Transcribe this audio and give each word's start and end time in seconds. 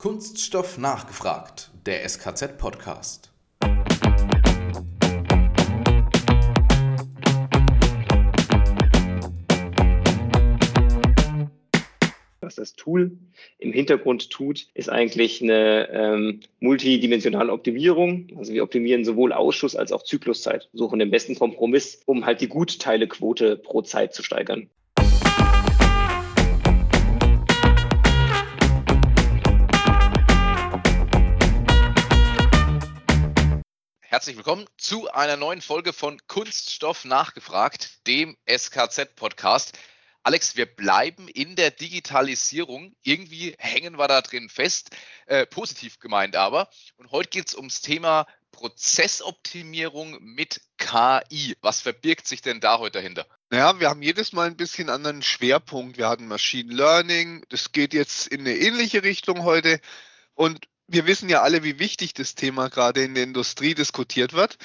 Kunststoff 0.00 0.78
nachgefragt, 0.78 1.72
der 1.84 2.08
SKZ-Podcast. 2.08 3.32
Was 12.40 12.54
das 12.54 12.74
Tool 12.74 13.18
im 13.58 13.72
Hintergrund 13.72 14.30
tut, 14.30 14.68
ist 14.74 14.88
eigentlich 14.88 15.42
eine 15.42 15.88
ähm, 15.90 16.40
multidimensionale 16.60 17.52
Optimierung. 17.52 18.28
Also 18.36 18.52
wir 18.52 18.62
optimieren 18.62 19.04
sowohl 19.04 19.32
Ausschuss 19.32 19.74
als 19.74 19.90
auch 19.90 20.04
Zykluszeit, 20.04 20.68
suchen 20.72 21.00
den 21.00 21.10
besten 21.10 21.34
Kompromiss, 21.34 22.02
um 22.06 22.24
halt 22.24 22.40
die 22.40 22.48
Gutteilequote 22.48 23.56
pro 23.56 23.82
Zeit 23.82 24.14
zu 24.14 24.22
steigern. 24.22 24.70
Herzlich 34.10 34.38
willkommen 34.38 34.64
zu 34.78 35.10
einer 35.10 35.36
neuen 35.36 35.60
Folge 35.60 35.92
von 35.92 36.18
Kunststoff 36.28 37.04
nachgefragt, 37.04 38.06
dem 38.06 38.38
SKZ-Podcast. 38.46 39.78
Alex, 40.22 40.56
wir 40.56 40.64
bleiben 40.64 41.28
in 41.28 41.56
der 41.56 41.70
Digitalisierung. 41.70 42.96
Irgendwie 43.02 43.54
hängen 43.58 43.98
wir 43.98 44.08
da 44.08 44.22
drin 44.22 44.48
fest, 44.48 44.96
äh, 45.26 45.44
positiv 45.44 45.98
gemeint 45.98 46.36
aber. 46.36 46.70
Und 46.96 47.10
heute 47.10 47.28
geht 47.28 47.48
es 47.48 47.54
ums 47.54 47.82
Thema 47.82 48.26
Prozessoptimierung 48.50 50.16
mit 50.22 50.62
KI. 50.78 51.54
Was 51.60 51.82
verbirgt 51.82 52.26
sich 52.26 52.40
denn 52.40 52.60
da 52.60 52.78
heute 52.78 53.00
dahinter? 53.00 53.26
Naja, 53.50 53.78
wir 53.78 53.90
haben 53.90 54.00
jedes 54.00 54.32
Mal 54.32 54.46
ein 54.46 54.56
bisschen 54.56 54.88
anderen 54.88 55.20
Schwerpunkt. 55.20 55.98
Wir 55.98 56.08
hatten 56.08 56.28
Machine 56.28 56.72
Learning. 56.72 57.44
Das 57.50 57.72
geht 57.72 57.92
jetzt 57.92 58.26
in 58.28 58.40
eine 58.40 58.56
ähnliche 58.56 59.02
Richtung 59.02 59.44
heute. 59.44 59.82
Und 60.32 60.66
wir 60.88 61.06
wissen 61.06 61.28
ja 61.28 61.42
alle, 61.42 61.62
wie 61.62 61.78
wichtig 61.78 62.14
das 62.14 62.34
Thema 62.34 62.68
gerade 62.68 63.04
in 63.04 63.14
der 63.14 63.24
Industrie 63.24 63.74
diskutiert 63.74 64.32
wird. 64.32 64.56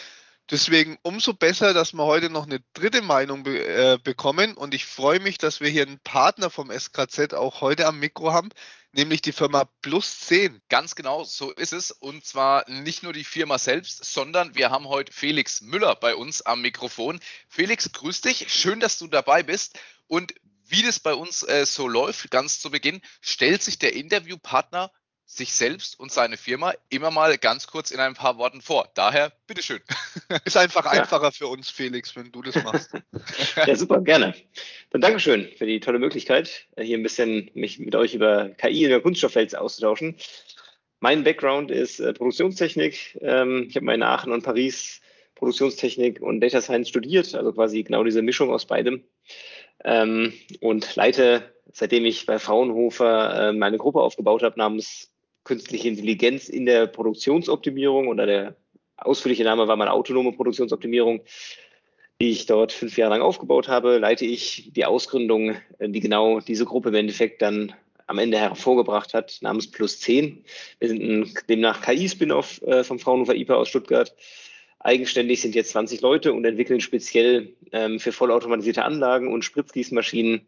Deswegen 0.50 0.98
umso 1.04 1.34
besser, 1.34 1.74
dass 1.74 1.94
wir 1.94 2.04
heute 2.04 2.30
noch 2.30 2.46
eine 2.46 2.62
dritte 2.74 3.02
Meinung 3.02 3.44
be 3.44 3.66
äh, 3.66 3.98
bekommen. 4.04 4.56
Und 4.56 4.74
ich 4.74 4.86
freue 4.86 5.20
mich, 5.20 5.38
dass 5.38 5.62
wir 5.62 5.70
hier 5.70 5.86
einen 5.86 6.00
Partner 6.00 6.50
vom 6.50 6.70
SKZ 6.70 7.34
auch 7.34 7.62
heute 7.62 7.88
am 7.88 8.00
Mikro 8.00 8.34
haben, 8.34 8.50
nämlich 8.92 9.22
die 9.22 9.32
Firma 9.32 9.70
Plus 9.82 10.20
10. 10.20 10.62
Ganz 10.68 10.96
genau, 10.96 11.24
so 11.24 11.52
ist 11.52 11.72
es. 11.72 11.92
Und 11.92 12.26
zwar 12.26 12.70
nicht 12.70 13.04
nur 13.04 13.14
die 13.14 13.24
Firma 13.24 13.58
selbst, 13.58 14.04
sondern 14.04 14.56
wir 14.56 14.70
haben 14.70 14.88
heute 14.88 15.14
Felix 15.14 15.62
Müller 15.62 15.96
bei 15.96 16.16
uns 16.16 16.42
am 16.42 16.62
Mikrofon. 16.62 17.20
Felix, 17.48 17.92
grüß 17.92 18.22
dich. 18.22 18.54
Schön, 18.54 18.82
dass 18.82 18.98
du 18.98 19.08
dabei 19.08 19.44
bist. 19.44 19.80
Und 20.08 20.34
wie 20.66 20.84
das 20.84 21.00
bei 21.00 21.14
uns 21.14 21.44
äh, 21.44 21.66
so 21.66 21.88
läuft, 21.88 22.32
ganz 22.32 22.60
zu 22.60 22.70
Beginn, 22.70 23.02
stellt 23.22 23.64
sich 23.64 23.80
der 23.80 23.94
Interviewpartner 23.94 24.92
sich 25.38 25.53
selbst 25.53 26.00
und 26.00 26.12
seine 26.12 26.38
Firma 26.38 26.73
immer 26.89 27.12
mal 27.12 27.38
ganz 27.38 27.67
kurz 27.67 27.92
in 27.92 28.00
ein 28.00 28.14
paar 28.14 28.38
Worten 28.38 28.62
vor. 28.62 28.89
Daher, 28.94 29.31
bitteschön. 29.48 29.80
Ist 30.45 30.58
einfach 30.58 30.86
ja. 30.86 30.92
einfacher 31.02 31.31
für 31.31 31.48
uns, 31.48 31.70
Felix, 31.70 32.16
wenn 32.16 32.31
du 32.31 32.42
das 32.42 32.64
machst. 32.64 32.92
ja, 33.56 33.75
super, 33.75 34.02
gerne. 34.02 34.34
Dann 34.92 35.02
Dankeschön 35.02 35.50
für 35.58 35.66
die 35.66 35.80
tolle 35.80 36.00
Möglichkeit, 36.00 36.67
hier 36.80 36.98
ein 36.98 37.03
bisschen 37.03 37.50
mich 37.53 37.80
mit 37.80 37.95
euch 37.95 38.14
über 38.14 38.50
KI 38.50 38.84
in 38.84 38.90
der 38.90 39.02
Kunststoffwelt 39.02 39.56
auszutauschen. 39.56 40.16
Mein 41.00 41.23
Background 41.23 41.70
ist 41.70 42.00
äh, 42.00 42.14
Produktionstechnik. 42.14 43.20
Ähm, 43.22 43.66
ich 43.68 43.75
habe 43.75 43.86
mal 43.86 43.95
in 43.95 44.03
Aachen 44.03 44.31
und 44.31 44.44
Paris 44.44 45.02
Produktionstechnik 45.36 46.22
und 46.22 46.40
Data 46.40 46.62
Science 46.62 46.88
studiert, 46.88 47.36
also 47.36 47.52
quasi 47.52 47.84
genau 47.84 48.03
diese 48.03 48.22
Mischung 48.22 48.52
aus 48.52 48.66
beidem. 48.66 49.03
Ähm, 49.84 50.34
und 50.62 50.95
leite, 50.95 51.53
seitdem 51.72 52.06
ich 52.06 52.25
bei 52.25 52.40
Fraunhofer 52.40 53.50
äh, 53.50 53.53
meine 53.53 53.78
Gruppe 53.78 54.00
aufgebaut 54.00 54.44
habe, 54.44 54.58
namens 54.58 55.12
künstliche 55.44 55.88
Intelligenz 55.88 56.50
in 56.50 56.66
der 56.66 56.88
Produktionsoptimierung 56.88 58.08
oder 58.08 58.26
der 58.26 58.56
ausführliche 58.98 59.44
Name 59.44 59.68
war 59.68 59.76
meine 59.76 59.92
autonome 59.92 60.32
Produktionsoptimierung, 60.32 61.22
die 62.22 62.30
ich 62.30 62.46
dort 62.46 62.72
fünf 62.72 62.98
Jahre 62.98 63.16
lang 63.16 63.22
aufgebaut 63.22 63.68
habe, 63.68 63.98
leite 63.98 64.26
ich 64.26 64.72
die 64.74 64.86
Ausgründung, 64.86 65.56
äh, 65.80 65.90
die 65.90 66.00
genau 66.00 66.40
diese 66.40 66.66
Gruppe 66.66 66.90
im 66.90 66.96
Endeffekt 66.96 67.42
dann 67.42 67.74
am 68.08 68.20
Ende 68.20 68.38
hervorgebracht 68.38 69.14
hat, 69.14 69.38
namens 69.42 69.72
Plus 69.72 70.00
10. 70.00 70.44
Wir 70.80 70.90
sind 70.90 71.02
ein 71.02 71.34
demnach 71.50 71.82
KI-Spin-off 71.82 72.62
äh, 72.62 72.84
vom 72.84 73.00
Fraunhofer 73.00 73.36
IPA 73.36 73.56
aus 73.56 73.70
Stuttgart. 73.70 74.14
Eigenständig 74.80 75.42
sind 75.42 75.56
jetzt 75.56 75.72
20 75.72 76.02
Leute 76.02 76.34
und 76.34 76.44
entwickeln 76.44 76.82
speziell 76.82 77.53
ähm, 77.72 78.00
für 78.00 78.12
vollautomatisierte 78.12 78.84
Anlagen 78.84 79.32
und 79.32 79.46
Spritzgießmaschinen 79.46 80.48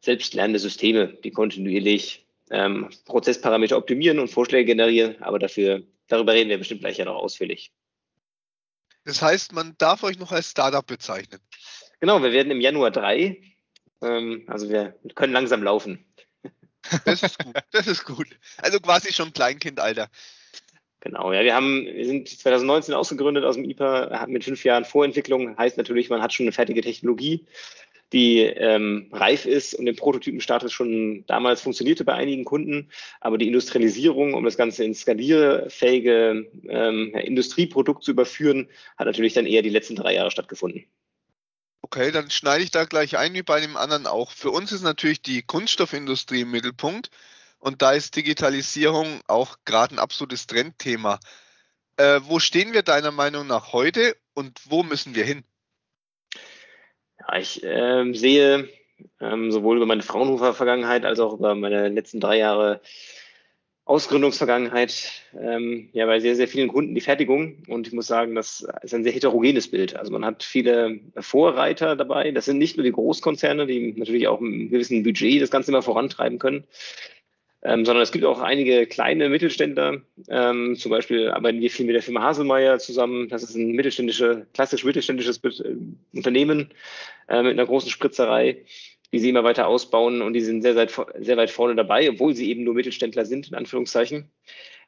selbstlernende 0.00 0.58
Systeme, 0.58 1.18
die 1.22 1.30
kontinuierlich 1.30 2.24
ähm, 2.50 2.90
Prozessparameter 3.04 3.76
optimieren 3.76 4.18
und 4.18 4.28
Vorschläge 4.28 4.66
generieren, 4.66 5.22
aber 5.22 5.38
dafür, 5.38 5.82
darüber 6.08 6.32
reden 6.32 6.50
wir 6.50 6.58
bestimmt 6.58 6.80
gleich 6.80 6.98
ja 6.98 7.04
noch 7.04 7.16
ausführlich. 7.16 7.72
Das 9.04 9.20
heißt, 9.20 9.52
man 9.52 9.74
darf 9.78 10.02
euch 10.02 10.18
noch 10.18 10.32
als 10.32 10.50
Startup 10.50 10.86
bezeichnen. 10.86 11.40
Genau, 12.00 12.22
wir 12.22 12.32
werden 12.32 12.50
im 12.50 12.60
Januar 12.60 12.90
drei. 12.90 13.40
Ähm, 14.02 14.44
also 14.46 14.68
wir 14.68 14.98
können 15.14 15.32
langsam 15.32 15.62
laufen. 15.62 16.06
Das 17.04 17.22
ist 17.22 17.38
gut, 17.38 17.56
das 17.70 17.86
ist 17.86 18.04
gut. 18.04 18.26
Also 18.58 18.78
quasi 18.78 19.12
schon 19.12 19.32
Kleinkindalter. 19.32 20.10
Genau, 21.00 21.32
ja, 21.32 21.42
wir 21.42 21.54
haben, 21.54 21.84
wir 21.84 22.06
sind 22.06 22.28
2019 22.28 22.94
ausgegründet 22.94 23.44
aus 23.44 23.56
dem 23.56 23.64
IPA, 23.64 24.26
mit 24.26 24.44
fünf 24.44 24.64
Jahren 24.64 24.86
Vorentwicklung, 24.86 25.56
heißt 25.56 25.76
natürlich, 25.76 26.08
man 26.08 26.22
hat 26.22 26.32
schon 26.32 26.44
eine 26.44 26.52
fertige 26.52 26.80
Technologie 26.80 27.46
die 28.14 28.38
ähm, 28.42 29.08
reif 29.12 29.44
ist 29.44 29.74
und 29.74 29.88
im 29.88 29.96
Prototypenstatus 29.96 30.72
schon 30.72 31.26
damals 31.26 31.60
funktionierte 31.60 32.04
bei 32.04 32.14
einigen 32.14 32.44
Kunden. 32.44 32.90
Aber 33.20 33.38
die 33.38 33.48
Industrialisierung, 33.48 34.34
um 34.34 34.44
das 34.44 34.56
Ganze 34.56 34.84
ins 34.84 35.00
skalierfähige 35.00 36.46
ähm, 36.68 37.12
Industrieprodukt 37.12 38.04
zu 38.04 38.12
überführen, 38.12 38.68
hat 38.96 39.06
natürlich 39.08 39.34
dann 39.34 39.46
eher 39.46 39.62
die 39.62 39.68
letzten 39.68 39.96
drei 39.96 40.14
Jahre 40.14 40.30
stattgefunden. 40.30 40.86
Okay, 41.82 42.12
dann 42.12 42.30
schneide 42.30 42.62
ich 42.62 42.70
da 42.70 42.84
gleich 42.84 43.18
ein 43.18 43.34
wie 43.34 43.42
bei 43.42 43.60
dem 43.60 43.76
anderen 43.76 44.06
auch. 44.06 44.30
Für 44.30 44.50
uns 44.50 44.70
ist 44.70 44.82
natürlich 44.82 45.20
die 45.20 45.42
Kunststoffindustrie 45.42 46.42
im 46.42 46.52
Mittelpunkt 46.52 47.10
und 47.58 47.82
da 47.82 47.92
ist 47.92 48.14
Digitalisierung 48.14 49.20
auch 49.26 49.56
gerade 49.64 49.96
ein 49.96 49.98
absolutes 49.98 50.46
Trendthema. 50.46 51.18
Äh, 51.96 52.20
wo 52.22 52.38
stehen 52.38 52.72
wir 52.72 52.82
deiner 52.82 53.10
Meinung 53.10 53.48
nach 53.48 53.72
heute 53.72 54.16
und 54.34 54.60
wo 54.66 54.84
müssen 54.84 55.16
wir 55.16 55.24
hin? 55.24 55.44
Ja, 57.20 57.38
ich 57.38 57.60
ähm, 57.64 58.14
sehe 58.14 58.68
ähm, 59.20 59.52
sowohl 59.52 59.76
über 59.76 59.86
meine 59.86 60.02
Fraunhofer-Vergangenheit 60.02 61.04
als 61.04 61.20
auch 61.20 61.34
über 61.34 61.54
meine 61.54 61.88
letzten 61.88 62.20
drei 62.20 62.38
Jahre 62.38 62.80
Ausgründungsvergangenheit 63.86 65.12
ähm, 65.38 65.90
ja 65.92 66.06
bei 66.06 66.18
sehr, 66.18 66.36
sehr 66.36 66.48
vielen 66.48 66.68
Kunden 66.68 66.94
die 66.94 67.02
Fertigung. 67.02 67.62
Und 67.68 67.86
ich 67.86 67.92
muss 67.92 68.06
sagen, 68.06 68.34
das 68.34 68.66
ist 68.82 68.94
ein 68.94 69.04
sehr 69.04 69.12
heterogenes 69.12 69.70
Bild. 69.70 69.94
Also 69.94 70.10
man 70.10 70.24
hat 70.24 70.42
viele 70.42 71.00
Vorreiter 71.18 71.94
dabei. 71.94 72.30
Das 72.30 72.46
sind 72.46 72.56
nicht 72.56 72.78
nur 72.78 72.84
die 72.84 72.92
Großkonzerne, 72.92 73.66
die 73.66 73.92
natürlich 73.92 74.26
auch 74.26 74.40
mit 74.40 74.54
einem 74.54 74.70
gewissen 74.70 75.02
Budget 75.02 75.42
das 75.42 75.50
Ganze 75.50 75.70
immer 75.70 75.82
vorantreiben 75.82 76.38
können, 76.38 76.64
ähm, 77.64 77.86
sondern 77.86 78.02
es 78.02 78.12
gibt 78.12 78.26
auch 78.26 78.40
einige 78.40 78.86
kleine 78.86 79.30
Mittelständler. 79.30 80.02
Ähm, 80.28 80.76
zum 80.76 80.90
Beispiel 80.90 81.30
arbeiten 81.30 81.60
wir 81.60 81.70
viel 81.70 81.86
mit 81.86 81.94
der 81.94 82.02
Firma 82.02 82.22
Haselmeier 82.22 82.78
zusammen. 82.78 83.28
Das 83.30 83.42
ist 83.42 83.54
ein 83.56 83.72
mittelständische, 83.72 84.46
klassisch 84.52 84.84
mittelständisches 84.84 85.42
äh, 85.42 85.74
Unternehmen 86.14 86.70
äh, 87.28 87.42
mit 87.42 87.52
einer 87.52 87.66
großen 87.66 87.90
Spritzerei, 87.90 88.58
die 89.12 89.18
sie 89.18 89.30
immer 89.30 89.44
weiter 89.44 89.66
ausbauen 89.66 90.20
und 90.20 90.34
die 90.34 90.42
sind 90.42 90.60
sehr, 90.60 90.74
sehr, 90.74 91.36
weit 91.36 91.50
vorne 91.50 91.74
dabei, 91.74 92.10
obwohl 92.10 92.34
sie 92.34 92.50
eben 92.50 92.64
nur 92.64 92.74
Mittelständler 92.74 93.24
sind, 93.24 93.48
in 93.48 93.54
Anführungszeichen. 93.54 94.30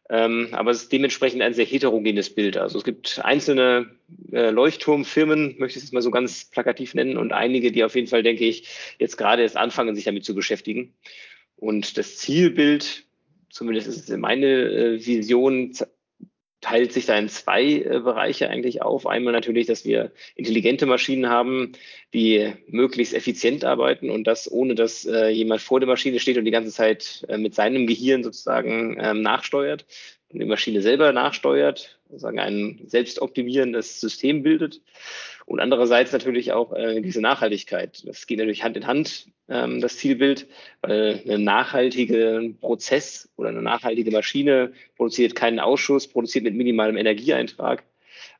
Ähm, 0.08 0.48
aber 0.52 0.70
es 0.70 0.82
ist 0.82 0.92
dementsprechend 0.92 1.42
ein 1.42 1.54
sehr 1.54 1.64
heterogenes 1.64 2.32
Bild. 2.32 2.58
Also 2.58 2.78
es 2.78 2.84
gibt 2.84 3.20
einzelne 3.24 3.90
äh, 4.32 4.50
Leuchtturmfirmen, 4.50 5.56
möchte 5.58 5.78
ich 5.78 5.84
es 5.84 5.92
mal 5.92 6.02
so 6.02 6.10
ganz 6.10 6.44
plakativ 6.44 6.94
nennen, 6.94 7.16
und 7.16 7.32
einige, 7.32 7.72
die 7.72 7.82
auf 7.82 7.94
jeden 7.94 8.06
Fall, 8.06 8.22
denke 8.22 8.44
ich, 8.44 8.68
jetzt 8.98 9.16
gerade 9.16 9.42
erst 9.42 9.56
anfangen, 9.56 9.96
sich 9.96 10.04
damit 10.04 10.24
zu 10.24 10.34
beschäftigen. 10.34 10.94
Und 11.56 11.96
das 11.96 12.18
Zielbild, 12.18 13.04
zumindest 13.50 13.88
ist 13.88 14.08
es 14.08 14.16
meine 14.16 14.46
äh, 14.46 15.06
Vision, 15.06 15.72
teilt 16.60 16.92
sich 16.92 17.06
da 17.06 17.16
in 17.16 17.28
zwei 17.28 17.64
äh, 17.64 18.00
Bereiche 18.00 18.50
eigentlich 18.50 18.82
auf. 18.82 19.06
Einmal 19.06 19.32
natürlich, 19.32 19.66
dass 19.66 19.84
wir 19.84 20.12
intelligente 20.34 20.86
Maschinen 20.86 21.28
haben, 21.28 21.72
die 22.12 22.52
möglichst 22.66 23.14
effizient 23.14 23.64
arbeiten 23.64 24.10
und 24.10 24.24
das 24.26 24.50
ohne, 24.50 24.74
dass 24.74 25.06
äh, 25.06 25.28
jemand 25.28 25.60
vor 25.60 25.80
der 25.80 25.88
Maschine 25.88 26.18
steht 26.18 26.38
und 26.38 26.44
die 26.44 26.50
ganze 26.50 26.72
Zeit 26.72 27.26
mit 27.36 27.54
seinem 27.54 27.86
Gehirn 27.86 28.24
sozusagen 28.24 28.96
ähm, 29.00 29.22
nachsteuert 29.22 29.86
und 30.28 30.40
die 30.40 30.46
Maschine 30.46 30.82
selber 30.82 31.12
nachsteuert, 31.12 31.98
sozusagen 32.08 32.38
ein 32.38 32.80
selbstoptimierendes 32.86 34.00
System 34.00 34.42
bildet. 34.42 34.82
Und 35.44 35.60
andererseits 35.60 36.12
natürlich 36.12 36.52
auch 36.52 36.72
äh, 36.72 37.00
diese 37.00 37.20
Nachhaltigkeit. 37.20 38.02
Das 38.06 38.26
geht 38.26 38.38
natürlich 38.38 38.64
Hand 38.64 38.76
in 38.76 38.86
Hand, 38.86 39.28
ähm, 39.48 39.80
das 39.80 39.96
Zielbild, 39.96 40.48
weil 40.80 41.22
ein 41.28 41.44
nachhaltiger 41.44 42.40
Prozess 42.60 43.28
oder 43.36 43.50
eine 43.50 43.62
nachhaltige 43.62 44.10
Maschine 44.10 44.72
produziert 44.96 45.34
keinen 45.34 45.60
Ausschuss, 45.60 46.08
produziert 46.08 46.44
mit 46.44 46.54
minimalem 46.54 46.96
Energieeintrag 46.96 47.84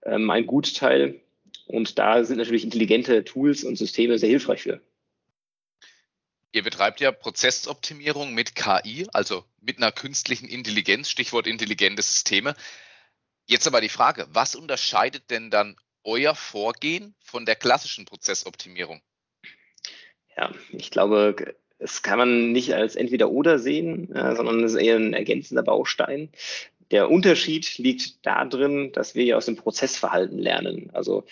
ähm, 0.05 0.31
ein 0.31 0.47
Gutteil. 0.47 1.21
Und 1.67 1.99
da 1.99 2.25
sind 2.25 2.39
natürlich 2.39 2.65
intelligente 2.65 3.25
Tools 3.25 3.65
und 3.65 3.77
Systeme 3.77 4.19
sehr 4.19 4.29
hilfreich 4.29 4.63
für. 4.63 4.81
Ihr 6.53 6.63
betreibt 6.63 7.01
ja 7.01 7.13
Prozessoptimierung 7.13 8.33
mit 8.33 8.55
KI, 8.55 9.07
also 9.13 9.45
mit 9.61 9.77
einer 9.77 9.93
künstlichen 9.93 10.49
Intelligenz, 10.49 11.11
Stichwort 11.11 11.47
intelligente 11.47 12.03
Systeme. 12.03 12.55
Jetzt 13.45 13.67
aber 13.67 13.81
die 13.81 13.89
Frage, 13.91 14.27
was 14.31 14.55
unterscheidet 14.55 15.31
denn 15.31 15.51
dann 15.51 15.77
euer 16.03 16.35
Vorgehen 16.35 17.15
von 17.19 17.45
der 17.45 17.57
klassischen 17.57 18.07
Prozessoptimierung? 18.07 19.03
Ja, 20.37 20.51
ich 20.73 20.91
glaube, 20.91 21.57
es 21.79 22.03
kann 22.03 22.19
man 22.19 22.53
nicht 22.53 22.75
als 22.75 22.97
entweder 22.97 23.31
oder 23.31 23.59
sehen, 23.59 24.15
äh, 24.15 24.35
sondern 24.37 24.63
es 24.65 24.75
ist 24.75 24.81
eher 24.81 24.97
ein 24.97 25.15
ergänzender 25.15 25.63
Baustein. 25.63 26.31
Der 26.91 27.11
Unterschied 27.11 27.79
liegt 27.79 28.25
darin, 28.25 28.93
dass 28.93 29.15
wir 29.15 29.25
ja 29.25 29.37
aus 29.37 29.47
dem 29.47 29.57
Prozessverhalten 29.57 30.39
lernen. 30.39 30.91
Also 30.93 31.25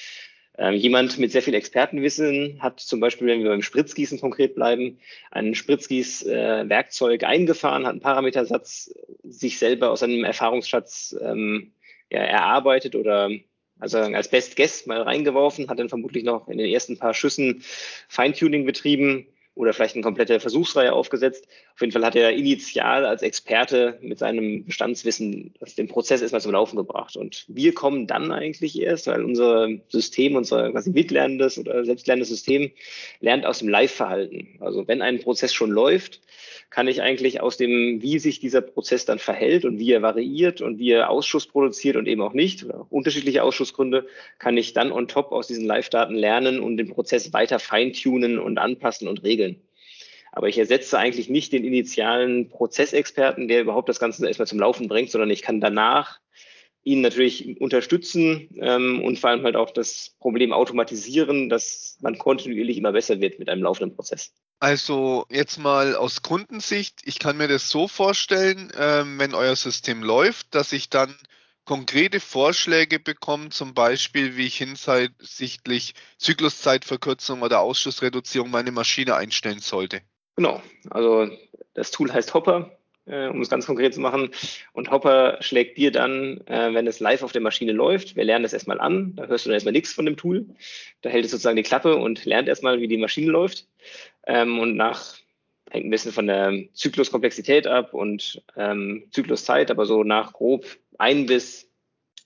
ähm, 0.56 0.75
jemand 0.75 1.19
mit 1.19 1.33
sehr 1.33 1.43
viel 1.43 1.55
Expertenwissen 1.55 2.62
hat 2.62 2.81
zum 2.81 3.01
Beispiel, 3.01 3.27
wenn 3.27 3.43
wir 3.43 3.51
beim 3.51 3.62
Spritzgießen 3.62 4.21
konkret 4.21 4.55
bleiben, 4.55 4.99
ein 5.31 5.55
Spritzgießwerkzeug 5.55 7.23
äh, 7.23 7.27
eingefahren, 7.27 7.85
hat 7.85 7.93
einen 7.93 8.01
Parametersatz 8.01 8.95
sich 9.23 9.59
selber 9.59 9.91
aus 9.91 10.01
seinem 10.01 10.25
Erfahrungsschatz 10.25 11.17
ähm, 11.21 11.73
ja, 12.11 12.21
erarbeitet 12.21 12.95
oder 12.95 13.31
also 13.79 13.99
als 13.99 14.29
Best 14.29 14.56
Guess 14.56 14.87
mal 14.87 15.03
reingeworfen, 15.03 15.69
hat 15.69 15.79
dann 15.79 15.88
vermutlich 15.88 16.25
noch 16.25 16.49
in 16.49 16.59
den 16.59 16.71
ersten 16.71 16.99
paar 16.99 17.15
Schüssen 17.15 17.62
Feintuning 18.09 18.65
betrieben, 18.65 19.26
oder 19.55 19.73
vielleicht 19.73 19.95
eine 19.95 20.03
komplette 20.03 20.41
Versuchsreihe 20.41 20.93
aufgesetzt. 20.93 21.47
Auf 21.75 21.81
jeden 21.81 21.93
Fall 21.93 22.05
hat 22.05 22.17
er 22.17 22.33
initial 22.33 23.06
als 23.06 23.23
Experte 23.23 23.99
mit 24.01 24.19
seinem 24.19 24.65
Bestandswissen 24.65 25.55
den 25.79 25.89
Prozess 25.89 26.23
erstmal 26.23 26.41
zum 26.41 26.53
Laufen 26.53 26.77
gebracht. 26.77 27.17
Und 27.17 27.45
wir 27.49 27.73
kommen 27.73 28.06
dann 28.06 28.33
eigentlich 28.33 28.81
erst, 28.81 29.06
weil 29.06 29.23
unser 29.23 29.69
System, 29.89 30.35
unser 30.37 30.73
quasi 30.73 30.91
mitlernendes 30.91 31.59
oder 31.59 31.85
selbstlernendes 31.85 32.31
System 32.31 32.71
lernt 33.21 33.47
aus 33.47 33.61
dem 33.61 33.69
Live-Verhalten. 33.69 34.59
Also 34.61 34.89
wenn 34.89 35.03
ein 35.03 35.21
Prozess 35.21 35.53
schon 35.53 35.71
läuft, 35.71 36.21
kann 36.71 36.89
ich 36.89 37.03
eigentlich 37.03 37.41
aus 37.41 37.56
dem, 37.56 38.03
wie 38.03 38.19
sich 38.19 38.41
dieser 38.41 38.61
Prozess 38.61 39.05
dann 39.05 39.21
verhält 39.21 39.65
und 39.65 39.79
wie 39.79 39.93
er 39.93 40.03
variiert 40.03 40.61
und 40.61 40.79
wie 40.81 40.91
er 40.91 41.09
Ausschuss 41.09 41.47
produziert 41.47 41.95
und 41.95 42.09
eben 42.09 42.21
auch 42.21 42.33
nicht, 42.33 42.65
oder 42.65 42.87
unterschiedliche 42.91 43.45
Ausschussgründe, 43.45 44.09
kann 44.41 44.56
ich 44.56 44.73
dann 44.73 44.91
on 44.91 45.06
top 45.06 45.31
aus 45.31 45.47
diesen 45.47 45.67
Live-Daten 45.67 46.17
lernen 46.17 46.59
und 46.59 46.77
den 46.77 46.89
Prozess 46.89 47.33
weiter 47.33 47.61
feintunen 47.61 48.41
und 48.41 48.59
anpassen 48.59 49.06
und 49.06 49.23
regeln. 49.23 49.44
Aber 50.36 50.48
ich 50.48 50.58
ersetze 50.58 50.98
eigentlich 50.98 51.28
nicht 51.28 51.52
den 51.52 51.64
initialen 51.64 52.48
Prozessexperten, 52.48 53.46
der 53.46 53.60
überhaupt 53.60 53.88
das 53.88 54.00
Ganze 54.00 54.26
erstmal 54.26 54.48
zum 54.48 54.58
Laufen 54.58 54.88
bringt, 54.88 55.12
sondern 55.12 55.31
ich 55.31 55.42
kann 55.42 55.60
danach 55.60 56.19
ihn 56.82 57.02
natürlich 57.02 57.60
unterstützen 57.60 58.48
ähm, 58.60 59.00
und 59.04 59.20
vor 59.20 59.31
allem 59.31 59.44
halt 59.44 59.54
auch 59.54 59.70
das 59.70 60.16
Problem 60.19 60.52
automatisieren, 60.52 61.48
dass 61.48 61.98
man 62.00 62.19
kontinuierlich 62.19 62.76
immer 62.76 62.90
besser 62.90 63.20
wird 63.20 63.38
mit 63.38 63.48
einem 63.48 63.62
laufenden 63.62 63.94
Prozess. 63.94 64.34
Also 64.58 65.25
jetzt 65.31 65.58
mal 65.58 65.94
aus 65.94 66.22
Kundensicht, 66.22 67.00
ich 67.04 67.20
kann 67.20 67.36
mir 67.36 67.46
das 67.46 67.70
so 67.70 67.86
vorstellen, 67.86 68.72
ähm, 68.76 69.20
wenn 69.20 69.34
euer 69.34 69.54
System 69.54 70.02
läuft, 70.02 70.52
dass 70.54 70.72
ich 70.72 70.90
dann 70.90 71.14
konkrete 71.64 72.19
Vorschläge 72.19 72.98
bekomme, 72.98 73.50
zum 73.50 73.72
Beispiel, 73.72 74.36
wie 74.36 74.46
ich 74.46 74.58
hinsichtlich 74.58 75.94
Zykluszeitverkürzung 76.19 77.42
oder 77.42 77.60
Ausschussreduzierung 77.60 78.50
meine 78.50 78.72
Maschine 78.72 79.14
einstellen 79.14 79.60
sollte. 79.60 80.02
Genau, 80.36 80.62
also 80.90 81.28
das 81.75 81.90
Tool 81.90 82.12
heißt 82.12 82.34
Hopper, 82.34 82.76
äh, 83.06 83.28
um 83.28 83.40
es 83.40 83.50
ganz 83.50 83.66
konkret 83.66 83.94
zu 83.94 84.00
machen. 84.00 84.31
Und 84.72 84.90
Hopper 84.90 85.38
schlägt 85.40 85.78
dir 85.78 85.92
dann, 85.92 86.40
äh, 86.46 86.72
wenn 86.75 86.86
es 86.86 87.00
live 87.00 87.22
auf 87.22 87.32
der 87.32 87.40
Maschine 87.40 87.72
läuft, 87.72 88.16
wir 88.16 88.25
lernen 88.25 88.42
das 88.42 88.52
erstmal 88.52 88.81
an, 88.81 89.14
da 89.16 89.26
hörst 89.26 89.44
du 89.44 89.50
dann 89.50 89.54
erstmal 89.54 89.72
nichts 89.72 89.92
von 89.92 90.06
dem 90.06 90.16
Tool. 90.16 90.46
Da 91.02 91.10
hält 91.10 91.25
es 91.25 91.31
sozusagen 91.31 91.56
die 91.56 91.62
Klappe 91.62 91.96
und 91.96 92.25
lernt 92.25 92.48
erstmal, 92.48 92.81
wie 92.81 92.88
die 92.88 92.96
Maschine 92.96 93.31
läuft. 93.31 93.69
Ähm, 94.26 94.58
und 94.58 94.76
nach, 94.76 95.16
hängt 95.70 95.86
ein 95.86 95.90
bisschen 95.90 96.12
von 96.12 96.26
der 96.26 96.52
Zykluskomplexität 96.72 97.66
ab 97.66 97.94
und 97.94 98.42
ähm, 98.56 99.04
Zykluszeit, 99.10 99.70
aber 99.70 99.86
so 99.86 100.02
nach 100.02 100.32
grob 100.32 100.66
ein 100.98 101.26
bis 101.26 101.70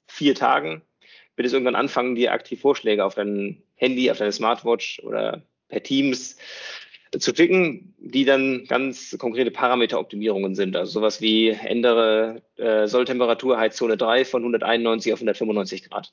vier 0.07 0.35
Tagen 0.35 0.83
wird 1.37 1.47
es 1.47 1.53
irgendwann 1.53 1.77
anfangen, 1.77 2.15
dir 2.15 2.33
aktiv 2.33 2.61
Vorschläge 2.61 3.05
auf 3.05 3.15
dein 3.15 3.63
Handy, 3.77 4.11
auf 4.11 4.19
deine 4.19 4.33
Smartwatch 4.33 5.01
oder 5.01 5.43
per 5.69 5.83
Teams 5.83 6.37
zu 7.19 7.35
schicken, 7.35 7.95
die 7.99 8.25
dann 8.25 8.65
ganz 8.67 9.17
konkrete 9.19 9.51
Parameteroptimierungen 9.51 10.55
sind. 10.55 10.77
Also 10.77 10.93
sowas 10.93 11.21
wie 11.21 11.51
ändere 11.51 12.43
äh, 12.57 12.87
Solltemperatur 12.87 13.59
Heizzone 13.59 13.97
3 13.97 14.25
von 14.25 14.43
191 14.43 15.13
auf 15.13 15.21
195 15.21 15.89
Grad. 15.89 16.13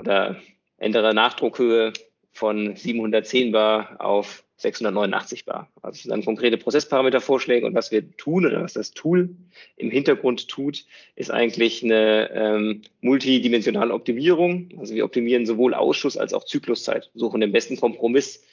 Oder 0.00 0.36
ändere 0.76 1.14
Nachdruckhöhe 1.14 1.92
von 2.32 2.76
710 2.76 3.52
Bar 3.52 3.96
auf 3.98 4.44
689 4.58 5.44
Bar. 5.44 5.70
Also 5.82 6.08
dann 6.08 6.24
konkrete 6.24 6.56
Prozessparametervorschläge 6.56 7.64
und 7.64 7.74
was 7.74 7.92
wir 7.92 8.16
tun 8.16 8.44
oder 8.44 8.62
was 8.62 8.72
das 8.72 8.90
Tool 8.90 9.30
im 9.76 9.90
Hintergrund 9.90 10.48
tut, 10.48 10.84
ist 11.14 11.30
eigentlich 11.30 11.82
eine 11.82 12.30
ähm, 12.32 12.82
multidimensionale 13.00 13.94
Optimierung. 13.94 14.70
Also 14.78 14.94
wir 14.94 15.04
optimieren 15.04 15.46
sowohl 15.46 15.74
Ausschuss 15.74 16.16
als 16.16 16.34
auch 16.34 16.44
Zykluszeit, 16.44 17.10
suchen 17.14 17.40
den 17.40 17.52
besten 17.52 17.76
Kompromiss, 17.76 18.44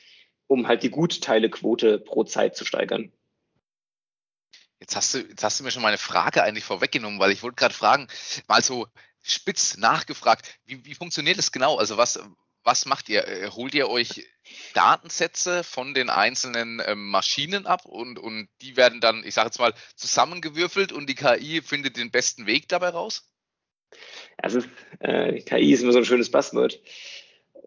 um 0.48 0.68
halt 0.68 0.84
die 0.84 0.92
Gutteilequote 0.92 2.00
pro 2.00 2.24
Zeit 2.24 2.56
zu 2.56 2.66
steigern. 2.66 3.12
Jetzt 4.80 4.96
hast 4.96 5.14
du, 5.14 5.20
jetzt 5.20 5.44
hast 5.44 5.60
du 5.60 5.64
mir 5.64 5.72
schon 5.72 5.82
meine 5.82 5.98
Frage 5.98 6.44
eigentlich 6.44 6.66
vorweggenommen, 6.66 7.20
weil 7.20 7.32
ich 7.32 7.44
wollte 7.44 7.56
gerade 7.56 7.74
fragen, 7.74 8.08
mal 8.48 8.62
so 8.62 8.88
spitz 9.22 9.78
nachgefragt, 9.78 10.60
wie, 10.66 10.86
wie 10.86 10.94
funktioniert 10.94 11.38
das 11.38 11.52
genau? 11.52 11.78
Also 11.78 11.98
was, 11.98 12.20
was 12.64 12.86
macht 12.86 13.10
ihr? 13.10 13.28
Äh, 13.28 13.50
holt 13.52 13.74
ihr 13.74 13.90
euch 13.90 14.26
Datensätze 14.74 15.64
von 15.64 15.94
den 15.94 16.10
einzelnen 16.10 16.82
ähm, 16.86 17.10
Maschinen 17.10 17.66
ab 17.66 17.86
und, 17.86 18.20
und 18.20 18.50
die 18.62 18.76
werden 18.76 19.02
dann, 19.02 19.24
ich 19.24 19.34
sage 19.34 19.48
jetzt 19.48 19.60
mal, 19.60 19.74
zusammengewürfelt 19.96 20.92
und 20.92 21.08
die 21.08 21.16
KI 21.16 21.62
findet 21.62 21.98
den 21.98 22.12
besten 22.12 22.46
Weg 22.46 22.68
dabei 22.68 22.90
raus? 22.90 23.32
Also 24.38 24.62
äh, 25.00 25.42
KI 25.42 25.72
ist 25.72 25.82
immer 25.82 25.94
so 25.94 26.00
ein 26.00 26.06
schönes 26.06 26.30
Buzzword. 26.30 26.80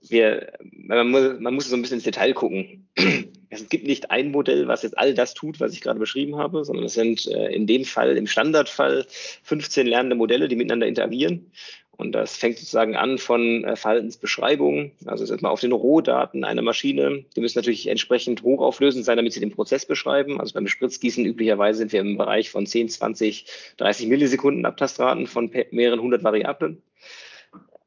Wir, 0.02 0.52
man, 0.72 1.10
muss, 1.10 1.40
man 1.40 1.54
muss 1.54 1.68
so 1.68 1.76
ein 1.76 1.82
bisschen 1.82 1.96
ins 1.96 2.04
Detail 2.04 2.32
gucken. 2.32 2.88
Es 3.50 3.66
gibt 3.70 3.86
nicht 3.86 4.10
ein 4.10 4.30
Modell, 4.30 4.68
was 4.68 4.82
jetzt 4.82 4.98
all 4.98 5.14
das 5.14 5.32
tut, 5.32 5.58
was 5.58 5.72
ich 5.72 5.80
gerade 5.80 5.98
beschrieben 5.98 6.36
habe, 6.36 6.66
sondern 6.66 6.84
es 6.84 6.92
sind 6.92 7.26
äh, 7.28 7.50
in 7.50 7.66
dem 7.66 7.86
Fall, 7.86 8.14
im 8.18 8.26
Standardfall, 8.26 9.06
15 9.42 9.86
lernende 9.86 10.16
Modelle, 10.16 10.48
die 10.48 10.56
miteinander 10.56 10.86
interagieren. 10.86 11.50
Und 11.98 12.12
das 12.12 12.36
fängt 12.36 12.58
sozusagen 12.58 12.94
an 12.94 13.18
von 13.18 13.64
äh, 13.64 13.74
Verhaltensbeschreibungen, 13.74 14.92
also 15.06 15.24
jetzt 15.24 15.42
mal 15.42 15.50
auf 15.50 15.60
den 15.60 15.72
Rohdaten 15.72 16.44
einer 16.44 16.62
Maschine. 16.62 17.24
Die 17.34 17.40
müssen 17.40 17.58
natürlich 17.58 17.88
entsprechend 17.88 18.44
hochauflösend 18.44 19.04
sein, 19.04 19.16
damit 19.16 19.32
sie 19.32 19.40
den 19.40 19.50
Prozess 19.50 19.84
beschreiben. 19.84 20.38
Also 20.38 20.54
beim 20.54 20.68
Spritzgießen 20.68 21.26
üblicherweise 21.26 21.78
sind 21.78 21.92
wir 21.92 22.00
im 22.00 22.16
Bereich 22.16 22.50
von 22.50 22.66
10, 22.66 22.88
20, 22.90 23.46
30 23.78 24.06
Millisekunden 24.06 24.64
Abtastraten 24.64 25.26
von 25.26 25.50
mehreren 25.72 26.00
hundert 26.00 26.22
Variablen, 26.22 26.80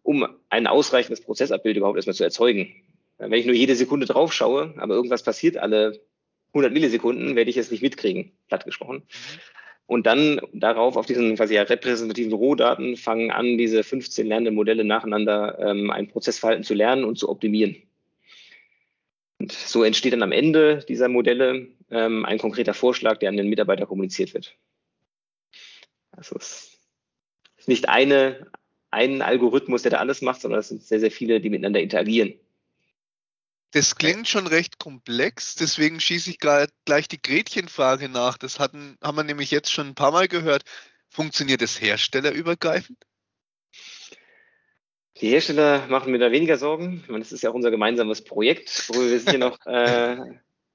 um 0.03 0.27
ein 0.49 0.67
ausreichendes 0.67 1.21
Prozessabbild 1.21 1.77
überhaupt 1.77 1.97
erstmal 1.97 2.15
zu 2.15 2.23
erzeugen. 2.23 2.73
Wenn 3.17 3.33
ich 3.33 3.45
nur 3.45 3.55
jede 3.55 3.75
Sekunde 3.75 4.07
drauf 4.07 4.33
schaue, 4.33 4.73
aber 4.77 4.95
irgendwas 4.95 5.23
passiert 5.23 5.57
alle 5.57 6.01
100 6.53 6.73
Millisekunden, 6.73 7.35
werde 7.35 7.49
ich 7.49 7.57
es 7.57 7.71
nicht 7.71 7.83
mitkriegen, 7.83 8.31
platt 8.47 8.65
gesprochen. 8.65 9.03
Mhm. 9.07 9.39
Und 9.91 10.05
dann 10.05 10.39
darauf, 10.53 10.95
auf 10.95 11.05
diesen 11.05 11.35
quasi 11.35 11.55
ja, 11.55 11.63
repräsentativen 11.63 12.31
Rohdaten, 12.31 12.95
fangen 12.95 13.29
an, 13.29 13.57
diese 13.57 13.83
15 13.83 14.25
lernenden 14.25 14.55
Modelle 14.55 14.85
nacheinander 14.85 15.59
ähm, 15.59 15.91
ein 15.91 16.07
Prozessverhalten 16.07 16.63
zu 16.63 16.73
lernen 16.73 17.03
und 17.03 17.19
zu 17.19 17.27
optimieren. 17.27 17.75
Und 19.39 19.51
so 19.51 19.83
entsteht 19.83 20.13
dann 20.13 20.23
am 20.23 20.31
Ende 20.31 20.85
dieser 20.87 21.09
Modelle 21.09 21.67
ähm, 21.89 22.23
ein 22.25 22.37
konkreter 22.37 22.73
Vorschlag, 22.73 23.17
der 23.17 23.27
an 23.27 23.35
den 23.35 23.49
Mitarbeiter 23.49 23.85
kommuniziert 23.85 24.33
wird. 24.33 24.55
Also 26.11 26.37
es 26.37 26.79
ist 27.57 27.67
nicht 27.67 27.89
eine, 27.89 28.47
ein 28.91 29.21
Algorithmus, 29.21 29.81
der 29.81 29.91
da 29.91 29.97
alles 29.97 30.21
macht, 30.21 30.41
sondern 30.41 30.59
es 30.59 30.67
sind 30.67 30.83
sehr, 30.83 30.99
sehr 30.99 31.11
viele, 31.11 31.41
die 31.41 31.49
miteinander 31.49 31.79
interagieren. 31.79 32.33
Das 33.71 33.95
klingt 33.95 34.27
schon 34.27 34.47
recht 34.47 34.79
komplex, 34.79 35.55
deswegen 35.55 36.01
schieße 36.01 36.29
ich 36.29 36.39
gleich 36.39 37.07
die 37.07 37.21
Gretchenfrage 37.21 38.09
nach. 38.09 38.37
Das 38.37 38.59
hatten, 38.59 38.97
haben 39.01 39.15
wir 39.15 39.23
nämlich 39.23 39.49
jetzt 39.49 39.71
schon 39.71 39.87
ein 39.87 39.95
paar 39.95 40.11
Mal 40.11 40.27
gehört. 40.27 40.63
Funktioniert 41.09 41.61
das 41.61 41.79
herstellerübergreifend? 41.81 42.97
Die 45.21 45.29
Hersteller 45.29 45.87
machen 45.87 46.11
mir 46.11 46.19
da 46.19 46.31
weniger 46.31 46.57
Sorgen. 46.57 47.03
Meine, 47.07 47.19
das 47.19 47.31
ist 47.31 47.43
ja 47.43 47.49
auch 47.49 47.53
unser 47.53 47.71
gemeinsames 47.71 48.23
Projekt, 48.23 48.89
worüber 48.89 49.11
wir 49.11 49.31
hier 49.31 49.39
noch 49.39 49.57
äh, 49.65 50.17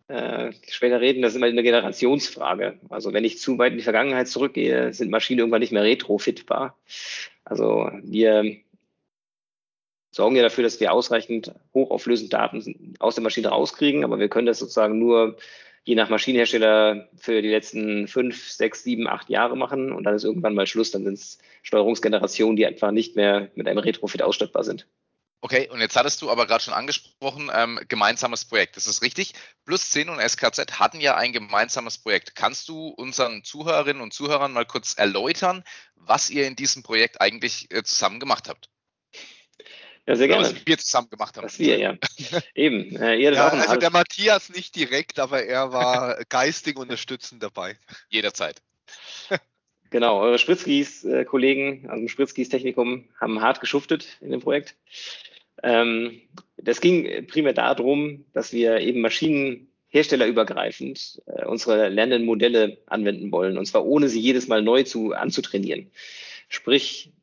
äh, 0.08 0.52
später 0.70 1.00
reden. 1.00 1.20
Das 1.20 1.32
ist 1.32 1.37
immer 1.37 1.46
eine 1.46 1.62
Generationsfrage. 1.62 2.78
Also 2.88 3.12
wenn 3.12 3.25
ich 3.25 3.38
zu 3.38 3.58
weit 3.58 3.73
in 3.73 3.78
die 3.78 3.85
Vergangenheit 3.85 4.28
zurückgehe, 4.28 4.92
sind 4.92 5.11
Maschinen 5.11 5.40
irgendwann 5.40 5.61
nicht 5.61 5.73
mehr 5.73 5.82
retrofitbar. 5.82 6.78
Also 7.46 7.88
wir 8.02 8.56
sorgen 10.10 10.34
ja 10.34 10.42
dafür, 10.42 10.64
dass 10.64 10.80
wir 10.80 10.92
ausreichend 10.92 11.54
hochauflösend 11.74 12.32
Daten 12.32 12.94
aus 12.98 13.14
der 13.14 13.22
Maschine 13.22 13.48
rauskriegen, 13.48 14.02
aber 14.02 14.18
wir 14.18 14.28
können 14.28 14.46
das 14.46 14.58
sozusagen 14.58 14.98
nur 14.98 15.36
je 15.84 15.94
nach 15.94 16.10
Maschinenhersteller 16.10 17.08
für 17.16 17.42
die 17.42 17.48
letzten 17.48 18.08
fünf, 18.08 18.50
sechs, 18.50 18.82
sieben, 18.82 19.06
acht 19.06 19.30
Jahre 19.30 19.56
machen 19.56 19.92
und 19.92 20.02
dann 20.02 20.16
ist 20.16 20.24
irgendwann 20.24 20.54
mal 20.54 20.66
Schluss, 20.66 20.90
dann 20.90 21.04
sind 21.04 21.14
es 21.14 21.38
Steuerungsgenerationen, 21.62 22.56
die 22.56 22.66
einfach 22.66 22.90
nicht 22.90 23.14
mehr 23.14 23.48
mit 23.54 23.68
einem 23.68 23.78
Retrofit 23.78 24.22
ausstattbar 24.22 24.64
sind. 24.64 24.88
Okay, 25.43 25.69
und 25.69 25.81
jetzt 25.81 25.97
hattest 25.97 26.23
du 26.23 26.31
aber 26.31 26.47
gerade 26.47 26.64
schon 26.64 26.75
angesprochen, 26.75 27.50
ähm, 27.55 27.78
gemeinsames 27.88 28.47
Projekt. 28.47 28.76
Das 28.76 28.87
ist 28.87 29.02
richtig. 29.02 29.35
Plus 29.64 29.90
10 29.90 30.09
und 30.09 30.19
SKZ 30.19 30.81
hatten 30.81 31.00
ja 31.00 31.16
ein 31.16 31.33
gemeinsames 31.33 31.99
Projekt. 31.99 32.35
Kannst 32.35 32.69
du 32.69 32.88
unseren 32.88 33.45
Zuhörerinnen 33.45 34.02
und 34.02 34.12
Zuhörern 34.12 34.52
mal 34.52 34.64
kurz 34.64 34.95
erläutern, 34.95 35.62
was 35.95 36.31
ihr 36.31 36.47
in 36.47 36.57
diesem 36.57 36.83
Projekt 36.83 37.21
eigentlich 37.21 37.71
äh, 37.71 37.83
zusammen 37.83 38.19
gemacht 38.19 38.49
habt? 38.49 38.71
Ja, 40.07 40.14
sehr 40.14 40.28
gerne. 40.28 40.45
was 40.45 40.66
wir 40.66 40.78
zusammen 40.78 41.11
gemacht 41.11 41.37
haben. 41.37 41.45
Was 41.45 41.59
wir, 41.59 41.78
ja. 41.78 41.97
Eben. 42.55 42.97
Äh, 42.97 43.16
ihr 43.16 43.33
Ja, 43.33 43.49
auch 43.49 43.52
also 43.52 43.76
der 43.76 43.90
Matthias 43.90 44.50
nicht 44.50 44.76
direkt, 44.76 45.19
aber 45.19 45.45
er 45.45 45.73
war 45.73 46.16
geistig 46.28 46.78
unterstützend 46.78 47.43
dabei. 47.43 47.78
Jederzeit. 48.09 48.62
Genau, 49.96 50.20
eure 50.20 50.38
Spritzkis-Kollegen 50.38 51.88
aus 51.88 51.96
dem 51.96 52.08
Spritzkis-Technikum 52.08 53.04
haben 53.18 53.40
hart 53.40 53.62
geschuftet 53.62 54.18
in 54.20 54.30
dem 54.30 54.40
Projekt. 54.40 54.74
Ähm, 55.62 56.20
das 56.58 56.82
ging 56.82 57.26
primär 57.26 57.54
darum, 57.54 58.26
dass 58.34 58.52
wir 58.52 58.80
eben 58.80 59.00
Maschinen 59.00 59.68
herstellerübergreifend 59.88 61.22
äh, 61.24 61.46
unsere 61.46 61.88
lernenden 61.88 62.26
Modelle 62.26 62.76
anwenden 62.84 63.32
wollen, 63.32 63.56
und 63.56 63.64
zwar 63.64 63.86
ohne 63.86 64.10
sie 64.10 64.20
jedes 64.20 64.48
Mal 64.48 64.60
neu 64.60 64.82
zu, 64.82 65.14
anzutrainieren. 65.14 65.90
Sprich, 66.50 67.08
äh, 67.08 67.15